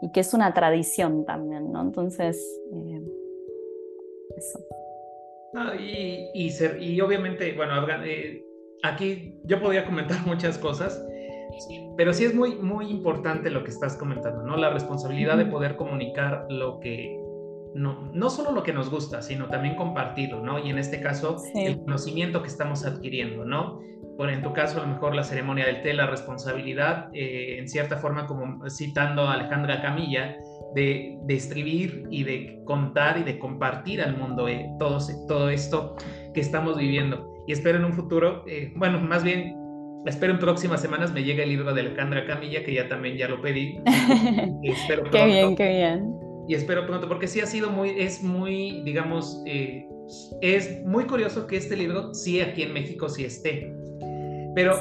y 0.00 0.12
que 0.12 0.20
es 0.20 0.32
una 0.34 0.54
tradición 0.54 1.24
también, 1.26 1.72
¿no? 1.72 1.82
Entonces, 1.82 2.36
eh, 2.72 3.02
eso. 4.36 4.60
y, 5.80 6.30
y, 6.32 7.00
obviamente, 7.00 7.54
bueno, 7.56 7.74
eh, 8.04 8.44
aquí 8.84 9.34
yo 9.42 9.60
podría 9.60 9.84
comentar 9.84 10.18
muchas 10.26 10.58
cosas, 10.58 11.04
pero 11.96 12.12
sí 12.12 12.24
es 12.24 12.36
muy, 12.36 12.54
muy 12.54 12.88
importante 12.92 13.50
lo 13.50 13.64
que 13.64 13.70
estás 13.70 13.96
comentando, 13.96 14.44
¿no? 14.44 14.56
La 14.56 14.70
responsabilidad 14.70 15.36
de 15.36 15.46
poder 15.46 15.74
comunicar 15.74 16.46
lo 16.48 16.78
que, 16.78 17.20
no, 17.74 18.10
no 18.12 18.30
solo 18.30 18.52
lo 18.52 18.62
que 18.62 18.72
nos 18.72 18.90
gusta, 18.90 19.22
sino 19.22 19.46
también 19.48 19.76
compartirlo, 19.76 20.42
¿no? 20.42 20.58
Y 20.58 20.70
en 20.70 20.78
este 20.78 21.00
caso, 21.00 21.36
el 21.54 21.78
conocimiento 21.78 22.42
que 22.42 22.48
estamos 22.48 22.84
adquiriendo, 22.84 23.44
¿no? 23.44 23.80
Por 24.16 24.30
en 24.30 24.42
tu 24.42 24.52
caso, 24.52 24.80
a 24.80 24.82
lo 24.82 24.88
mejor 24.94 25.14
la 25.14 25.22
ceremonia 25.22 25.64
del 25.66 25.80
té, 25.82 25.94
la 25.94 26.06
responsabilidad, 26.06 27.08
eh, 27.12 27.58
en 27.58 27.68
cierta 27.68 27.98
forma, 27.98 28.26
como 28.26 28.68
citando 28.68 29.22
a 29.22 29.34
Alejandra 29.34 29.80
Camilla, 29.80 30.36
de, 30.74 31.18
de, 31.22 31.34
escribir 31.34 32.04
y 32.10 32.24
de 32.24 32.60
contar 32.64 33.18
y 33.18 33.22
de 33.22 33.38
compartir 33.38 34.02
al 34.02 34.16
mundo 34.16 34.48
eh, 34.48 34.68
todo, 34.78 34.98
todo 35.28 35.50
esto 35.50 35.94
que 36.34 36.40
estamos 36.40 36.76
viviendo. 36.76 37.32
Y 37.46 37.52
espero 37.52 37.78
en 37.78 37.84
un 37.84 37.92
futuro, 37.92 38.44
eh, 38.48 38.72
bueno, 38.76 39.00
más 39.00 39.22
bien 39.22 39.56
espero 40.04 40.32
en 40.32 40.38
próximas 40.38 40.82
semanas 40.82 41.12
me 41.12 41.22
llegue 41.22 41.44
el 41.44 41.50
libro 41.50 41.72
de 41.72 41.80
Alejandra 41.82 42.26
Camilla, 42.26 42.64
que 42.64 42.74
ya 42.74 42.88
también 42.88 43.16
ya 43.16 43.28
lo 43.28 43.40
pedí. 43.40 43.78
espero 44.64 45.04
Qué 45.10 45.24
bien, 45.26 45.54
qué 45.54 45.68
bien 45.68 46.27
y 46.48 46.54
espero 46.54 46.86
pronto, 46.86 47.06
porque 47.06 47.28
sí 47.28 47.40
ha 47.40 47.46
sido 47.46 47.70
muy, 47.70 47.90
es 47.90 48.22
muy, 48.22 48.80
digamos, 48.82 49.42
eh, 49.46 49.86
es 50.40 50.82
muy 50.84 51.04
curioso 51.04 51.46
que 51.46 51.58
este 51.58 51.76
libro 51.76 52.14
sí 52.14 52.40
aquí 52.40 52.62
en 52.62 52.72
México 52.72 53.08
sí 53.10 53.26
esté. 53.26 53.70
Pero 54.54 54.80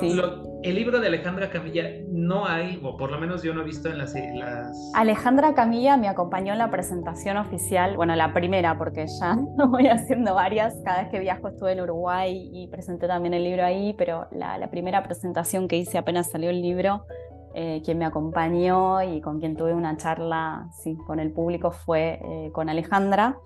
el 0.63 0.76
libro 0.76 0.99
de 0.99 1.07
Alejandra 1.07 1.49
Camilla 1.49 1.89
no 2.09 2.47
hay, 2.47 2.80
o 2.82 2.95
por 2.95 3.11
lo 3.11 3.20
menos 3.20 3.43
yo 3.43 3.53
no 3.53 3.61
he 3.61 3.63
visto 3.65 3.89
en 3.89 3.97
las, 3.97 4.15
las... 4.15 4.91
Alejandra 4.95 5.53
Camilla 5.53 5.97
me 5.97 6.07
acompañó 6.07 6.53
en 6.53 6.59
la 6.59 6.72
presentación 6.72 7.36
oficial, 7.36 7.97
bueno, 7.97 8.15
la 8.15 8.34
primera, 8.34 8.78
porque 8.78 9.05
ya 9.20 9.36
no 9.57 9.68
voy 9.68 9.88
haciendo 9.88 10.36
varias, 10.36 10.74
cada 10.86 11.01
vez 11.01 11.11
que 11.11 11.20
viajo 11.20 11.49
estuve 11.49 11.74
en 11.74 11.82
Uruguay 11.82 12.49
y 12.53 12.68
presenté 12.68 13.07
también 13.07 13.34
el 13.34 13.43
libro 13.43 13.65
ahí, 13.65 13.93
pero 13.97 14.28
la, 14.32 14.57
la 14.57 14.72
primera 14.72 15.03
presentación 15.03 15.68
que 15.68 15.76
hice 15.78 15.97
apenas 15.97 16.32
salió 16.32 16.49
el 16.49 16.61
libro 16.61 17.05
eh, 17.60 17.82
quien 17.84 17.97
me 17.97 18.05
acompañó 18.05 19.01
y 19.01 19.20
con 19.20 19.39
quien 19.39 19.58
tuve 19.58 19.74
una 19.74 19.97
charla 19.97 20.70
sí, 20.72 20.95
con 20.95 21.20
el 21.20 21.32
público 21.32 21.72
fue 21.72 22.20
eh, 22.24 22.51
con 22.53 22.70
Alejandra. 22.70 23.39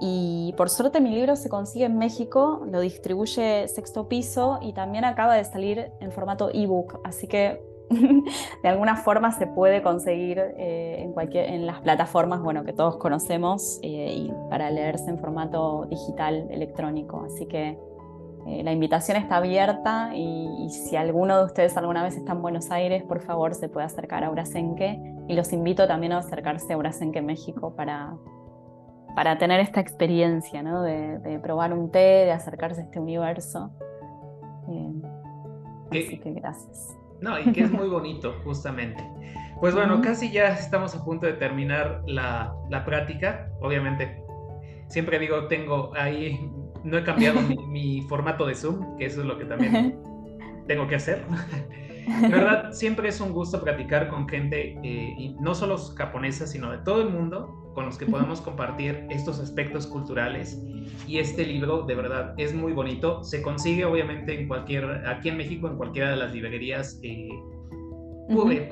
Y 0.00 0.54
por 0.56 0.70
suerte 0.70 0.98
mi 1.02 1.10
libro 1.10 1.36
se 1.36 1.50
consigue 1.50 1.84
en 1.84 1.98
México, 1.98 2.62
lo 2.70 2.80
distribuye 2.80 3.68
Sexto 3.68 4.08
Piso 4.08 4.60
y 4.62 4.72
también 4.72 5.04
acaba 5.04 5.34
de 5.34 5.44
salir 5.44 5.92
en 6.00 6.10
formato 6.10 6.48
ebook, 6.54 7.00
así 7.04 7.26
que 7.26 7.60
de 8.62 8.68
alguna 8.68 8.96
forma 8.96 9.30
se 9.32 9.46
puede 9.46 9.82
conseguir 9.82 10.38
eh, 10.38 11.02
en, 11.02 11.12
cualquier, 11.12 11.50
en 11.50 11.66
las 11.66 11.80
plataformas 11.80 12.40
bueno, 12.40 12.64
que 12.64 12.72
todos 12.72 12.96
conocemos 12.96 13.78
eh, 13.82 14.14
y 14.16 14.32
para 14.48 14.70
leerse 14.70 15.10
en 15.10 15.18
formato 15.18 15.86
digital 15.90 16.46
electrónico. 16.50 17.24
Así 17.26 17.44
que 17.44 17.78
eh, 18.50 18.64
la 18.64 18.72
invitación 18.72 19.16
está 19.16 19.36
abierta 19.36 20.10
y, 20.12 20.68
si 20.70 20.96
alguno 20.96 21.38
de 21.38 21.44
ustedes 21.44 21.76
alguna 21.76 22.02
vez 22.02 22.16
está 22.16 22.32
en 22.32 22.42
Buenos 22.42 22.70
Aires, 22.72 23.04
por 23.04 23.20
favor 23.20 23.54
se 23.54 23.68
puede 23.68 23.86
acercar 23.86 24.24
a 24.24 24.30
Urasenque 24.30 24.98
y 25.28 25.34
los 25.34 25.52
invito 25.52 25.86
también 25.86 26.12
a 26.12 26.18
acercarse 26.18 26.72
a 26.72 26.76
Urasenque 26.76 27.22
México 27.22 27.76
para, 27.76 28.14
para 29.14 29.38
tener 29.38 29.60
esta 29.60 29.80
experiencia 29.80 30.62
¿no? 30.64 30.82
de, 30.82 31.38
probar 31.40 31.72
un 31.72 31.92
té, 31.92 31.98
de 31.98 32.32
acercarse 32.32 32.80
a 32.80 32.84
este 32.84 32.98
universo. 32.98 33.70
así 35.90 36.18
que 36.18 36.32
gracias. 36.32 36.96
No, 37.20 37.38
y 37.38 37.52
que 37.52 37.62
es 37.62 37.70
muy 37.70 37.88
bonito, 37.88 38.34
justamente. 38.44 39.04
Pues 39.60 39.74
bueno, 39.74 40.00
casi 40.00 40.32
ya 40.32 40.48
estamos 40.48 40.96
a 40.96 41.04
punto 41.04 41.26
de 41.26 41.34
terminar 41.34 42.02
la, 42.06 42.52
la 42.68 42.84
práctica. 42.84 43.50
Obviamente, 43.60 44.24
siempre 44.88 45.18
digo, 45.20 45.46
tengo 45.46 45.92
ahí 45.94 46.50
no 46.84 46.98
he 46.98 47.04
cambiado 47.04 47.40
mi, 47.68 48.02
formato 48.02 48.46
de 48.46 48.54
Zoom, 48.54 48.96
que 48.96 49.06
eso 49.06 49.20
es 49.20 49.26
lo 49.26 49.38
que 49.38 49.44
también 49.44 49.98
tengo 50.66 50.86
que 50.88 50.96
hacer. 50.96 51.24
De 52.22 52.28
verdad, 52.28 52.72
siempre 52.72 53.08
es 53.08 53.20
un 53.20 53.32
gusto 53.32 53.62
platicar 53.62 54.08
con 54.08 54.28
gente, 54.28 54.78
eh, 54.82 55.14
y 55.18 55.36
no 55.40 55.54
solo 55.54 55.78
japonesa, 55.78 56.46
sino 56.46 56.70
de 56.72 56.78
todo 56.78 57.02
el 57.02 57.10
mundo, 57.10 57.72
con 57.74 57.86
los 57.86 57.98
que 57.98 58.06
podemos 58.06 58.40
compartir 58.40 59.06
estos 59.10 59.38
aspectos 59.38 59.86
culturales. 59.86 60.60
Y 61.06 61.18
este 61.18 61.46
libro, 61.46 61.82
de 61.82 61.94
verdad, 61.94 62.34
es 62.36 62.52
muy 62.54 62.72
bonito. 62.72 63.22
Se 63.22 63.42
consigue, 63.42 63.84
obviamente, 63.84 64.38
en 64.38 64.48
cualquier, 64.48 64.84
aquí 65.06 65.28
en 65.28 65.36
México, 65.36 65.68
en 65.68 65.76
cualquiera 65.76 66.10
de 66.10 66.16
las 66.16 66.32
librerías, 66.32 66.98
eh, 67.02 67.28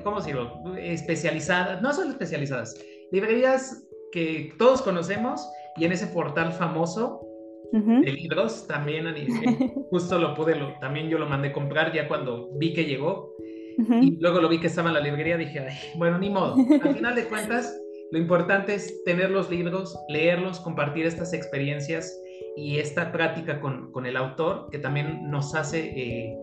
¿cómo 0.02 0.16
decirlo? 0.18 0.52
Especializadas, 0.76 1.80
no 1.82 1.92
son 1.92 2.10
especializadas, 2.10 2.74
librerías 3.12 3.84
que 4.12 4.54
todos 4.58 4.82
conocemos 4.82 5.46
y 5.76 5.84
en 5.84 5.92
ese 5.92 6.06
portal 6.08 6.52
famoso 6.52 7.27
de 7.72 8.12
libros 8.12 8.66
también 8.66 9.06
justo 9.90 10.18
lo 10.18 10.34
pude 10.34 10.54
lo, 10.56 10.78
también 10.80 11.08
yo 11.08 11.18
lo 11.18 11.28
mandé 11.28 11.52
comprar 11.52 11.92
ya 11.92 12.08
cuando 12.08 12.50
vi 12.54 12.72
que 12.72 12.84
llegó. 12.84 13.34
Y 13.78 14.18
luego 14.18 14.40
lo 14.40 14.48
vi 14.48 14.58
que 14.58 14.66
estaba 14.66 14.88
en 14.88 14.94
la 14.94 15.00
librería 15.00 15.36
dije 15.36 15.64
bueno 15.96 16.18
ni 16.18 16.30
modo 16.30 16.56
al 16.82 16.94
final 16.96 17.14
de 17.14 17.26
cuentas 17.26 17.80
lo 18.10 18.18
importante 18.18 18.74
es 18.74 19.04
tener 19.04 19.30
los 19.30 19.50
libros 19.50 19.96
leerlos 20.08 20.58
compartir 20.58 21.06
estas 21.06 21.32
experiencias 21.32 22.12
y 22.56 22.78
esta 22.78 23.12
práctica 23.12 23.60
con, 23.60 23.92
con 23.92 24.04
el 24.04 24.16
autor 24.16 24.68
que 24.72 24.80
también 24.80 25.30
nos 25.30 25.54
hace 25.54 25.92
eh, 25.96 26.36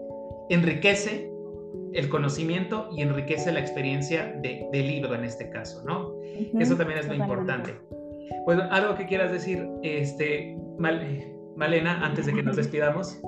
enriquece 0.49 1.29
el 1.91 2.07
conocimiento 2.07 2.87
y 2.95 3.01
enriquece 3.01 3.51
la 3.51 3.59
experiencia 3.59 4.33
de, 4.41 4.65
del 4.71 4.87
libro 4.87 5.13
en 5.13 5.25
este 5.25 5.49
caso 5.49 5.83
no 5.83 6.13
eso 6.57 6.77
también 6.77 6.99
es 6.99 7.07
lo 7.09 7.15
importante 7.15 7.73
bueno, 8.45 8.63
algo 8.71 8.95
que 8.95 9.05
quieras 9.05 9.31
decir, 9.31 9.67
este, 9.83 10.57
Malena, 10.77 12.05
antes 12.05 12.25
de 12.25 12.33
que 12.33 12.43
nos 12.43 12.55
despidamos. 12.57 13.19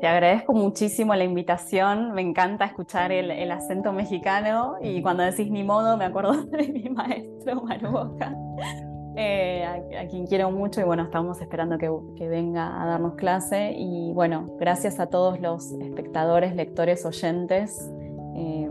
Te 0.00 0.06
agradezco 0.06 0.52
muchísimo 0.52 1.14
la 1.14 1.24
invitación, 1.24 2.12
me 2.12 2.20
encanta 2.20 2.66
escuchar 2.66 3.12
el, 3.12 3.50
acento 3.50 3.92
mexicano 3.94 4.76
y 4.82 5.00
cuando 5.00 5.22
decís 5.22 5.50
ni 5.50 5.64
modo 5.64 5.96
me 5.96 6.04
acuerdo 6.04 6.44
de 6.44 6.68
mi 6.68 6.90
maestro 6.90 7.62
Maruboca, 7.62 8.36
eh, 9.16 9.64
a, 9.64 10.06
quien 10.06 10.26
quiero 10.26 10.50
mucho 10.50 10.82
y 10.82 10.84
bueno, 10.84 11.04
estamos 11.04 11.40
esperando 11.40 11.78
que, 11.78 11.90
que, 12.16 12.28
venga 12.28 12.82
a 12.82 12.86
darnos 12.86 13.14
clase 13.14 13.72
y 13.74 14.12
bueno, 14.12 14.46
gracias 14.60 15.00
a 15.00 15.06
todos 15.06 15.40
los 15.40 15.72
espectadores, 15.72 16.54
lectores, 16.54 17.06
oyentes. 17.06 17.90
Eh, 18.34 18.68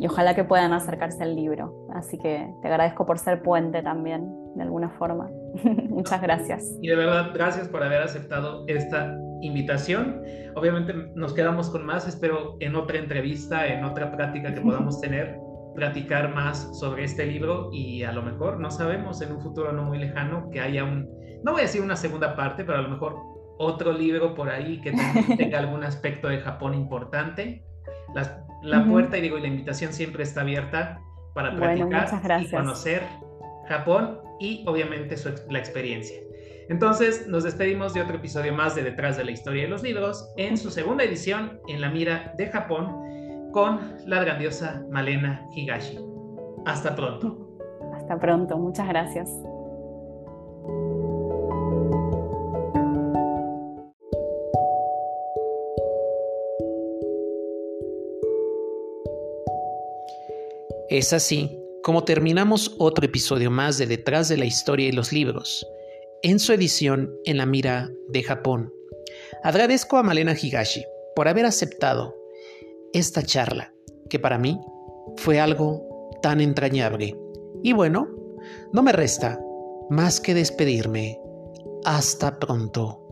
y 0.00 0.06
ojalá 0.06 0.34
que 0.34 0.44
puedan 0.44 0.72
acercarse 0.72 1.22
al 1.22 1.34
libro. 1.34 1.88
Así 1.94 2.18
que 2.18 2.48
te 2.62 2.68
agradezco 2.68 3.06
por 3.06 3.18
ser 3.18 3.42
puente 3.42 3.82
también, 3.82 4.28
de 4.54 4.62
alguna 4.62 4.90
forma. 4.90 5.28
Muchas 5.88 6.20
gracias. 6.22 6.76
Y 6.80 6.88
de 6.88 6.96
verdad, 6.96 7.30
gracias 7.34 7.68
por 7.68 7.82
haber 7.82 8.02
aceptado 8.02 8.64
esta 8.68 9.16
invitación. 9.40 10.22
Obviamente 10.54 10.94
nos 11.14 11.32
quedamos 11.32 11.70
con 11.70 11.84
más, 11.84 12.06
espero 12.06 12.56
en 12.60 12.76
otra 12.76 12.98
entrevista, 12.98 13.66
en 13.66 13.84
otra 13.84 14.12
práctica 14.12 14.54
que 14.54 14.60
podamos 14.62 15.00
tener, 15.00 15.36
platicar 15.74 16.34
más 16.34 16.78
sobre 16.78 17.04
este 17.04 17.26
libro 17.26 17.70
y 17.72 18.02
a 18.02 18.12
lo 18.12 18.22
mejor, 18.22 18.60
no 18.60 18.70
sabemos, 18.70 19.20
en 19.22 19.32
un 19.32 19.40
futuro 19.40 19.72
no 19.72 19.84
muy 19.84 19.98
lejano, 19.98 20.48
que 20.50 20.60
haya 20.60 20.84
un, 20.84 21.08
no 21.42 21.52
voy 21.52 21.60
a 21.60 21.64
decir 21.64 21.82
una 21.82 21.96
segunda 21.96 22.34
parte, 22.36 22.64
pero 22.64 22.78
a 22.78 22.82
lo 22.82 22.88
mejor 22.88 23.16
otro 23.58 23.92
libro 23.92 24.34
por 24.34 24.48
ahí 24.48 24.80
que 24.80 24.92
tenga 25.36 25.58
algún 25.58 25.84
aspecto 25.84 26.28
de 26.28 26.38
Japón 26.38 26.74
importante. 26.74 27.64
Las 28.14 28.34
la 28.62 28.84
puerta 28.84 29.18
y 29.18 29.22
digo, 29.22 29.38
la 29.38 29.46
invitación 29.46 29.92
siempre 29.92 30.22
está 30.22 30.40
abierta 30.42 31.00
para 31.34 31.54
practicar 31.54 32.42
y 32.42 32.50
conocer 32.50 33.02
Japón 33.68 34.18
y 34.40 34.64
obviamente 34.66 35.16
la 35.50 35.58
experiencia. 35.58 36.18
Entonces, 36.68 37.26
nos 37.26 37.44
despedimos 37.44 37.94
de 37.94 38.02
otro 38.02 38.16
episodio 38.16 38.52
más 38.52 38.74
de 38.74 38.82
Detrás 38.82 39.16
de 39.16 39.24
la 39.24 39.30
Historia 39.30 39.62
de 39.62 39.68
los 39.68 39.82
Libros 39.82 40.28
en 40.36 40.58
su 40.58 40.70
segunda 40.70 41.04
edición 41.04 41.60
en 41.66 41.80
la 41.80 41.90
mira 41.90 42.34
de 42.36 42.48
Japón 42.48 43.50
con 43.52 43.96
la 44.06 44.22
grandiosa 44.22 44.82
Malena 44.90 45.46
Higashi. 45.54 45.98
Hasta 46.66 46.94
pronto. 46.94 47.58
Hasta 47.94 48.18
pronto, 48.18 48.58
muchas 48.58 48.86
gracias. 48.88 49.30
Es 60.90 61.12
así 61.12 61.50
como 61.82 62.04
terminamos 62.04 62.74
otro 62.78 63.04
episodio 63.04 63.50
más 63.50 63.76
de 63.76 63.86
Detrás 63.86 64.28
de 64.28 64.38
la 64.38 64.46
Historia 64.46 64.88
y 64.88 64.92
los 64.92 65.12
Libros, 65.12 65.66
en 66.22 66.38
su 66.38 66.52
edición 66.52 67.14
en 67.24 67.36
la 67.36 67.46
mira 67.46 67.90
de 68.08 68.22
Japón. 68.22 68.72
Agradezco 69.42 69.98
a 69.98 70.02
Malena 70.02 70.34
Higashi 70.34 70.82
por 71.14 71.28
haber 71.28 71.44
aceptado 71.44 72.14
esta 72.92 73.22
charla, 73.22 73.72
que 74.08 74.18
para 74.18 74.38
mí 74.38 74.58
fue 75.16 75.38
algo 75.38 76.10
tan 76.22 76.40
entrañable. 76.40 77.14
Y 77.62 77.74
bueno, 77.74 78.08
no 78.72 78.82
me 78.82 78.92
resta 78.92 79.38
más 79.90 80.20
que 80.20 80.34
despedirme. 80.34 81.20
Hasta 81.84 82.38
pronto. 82.38 83.07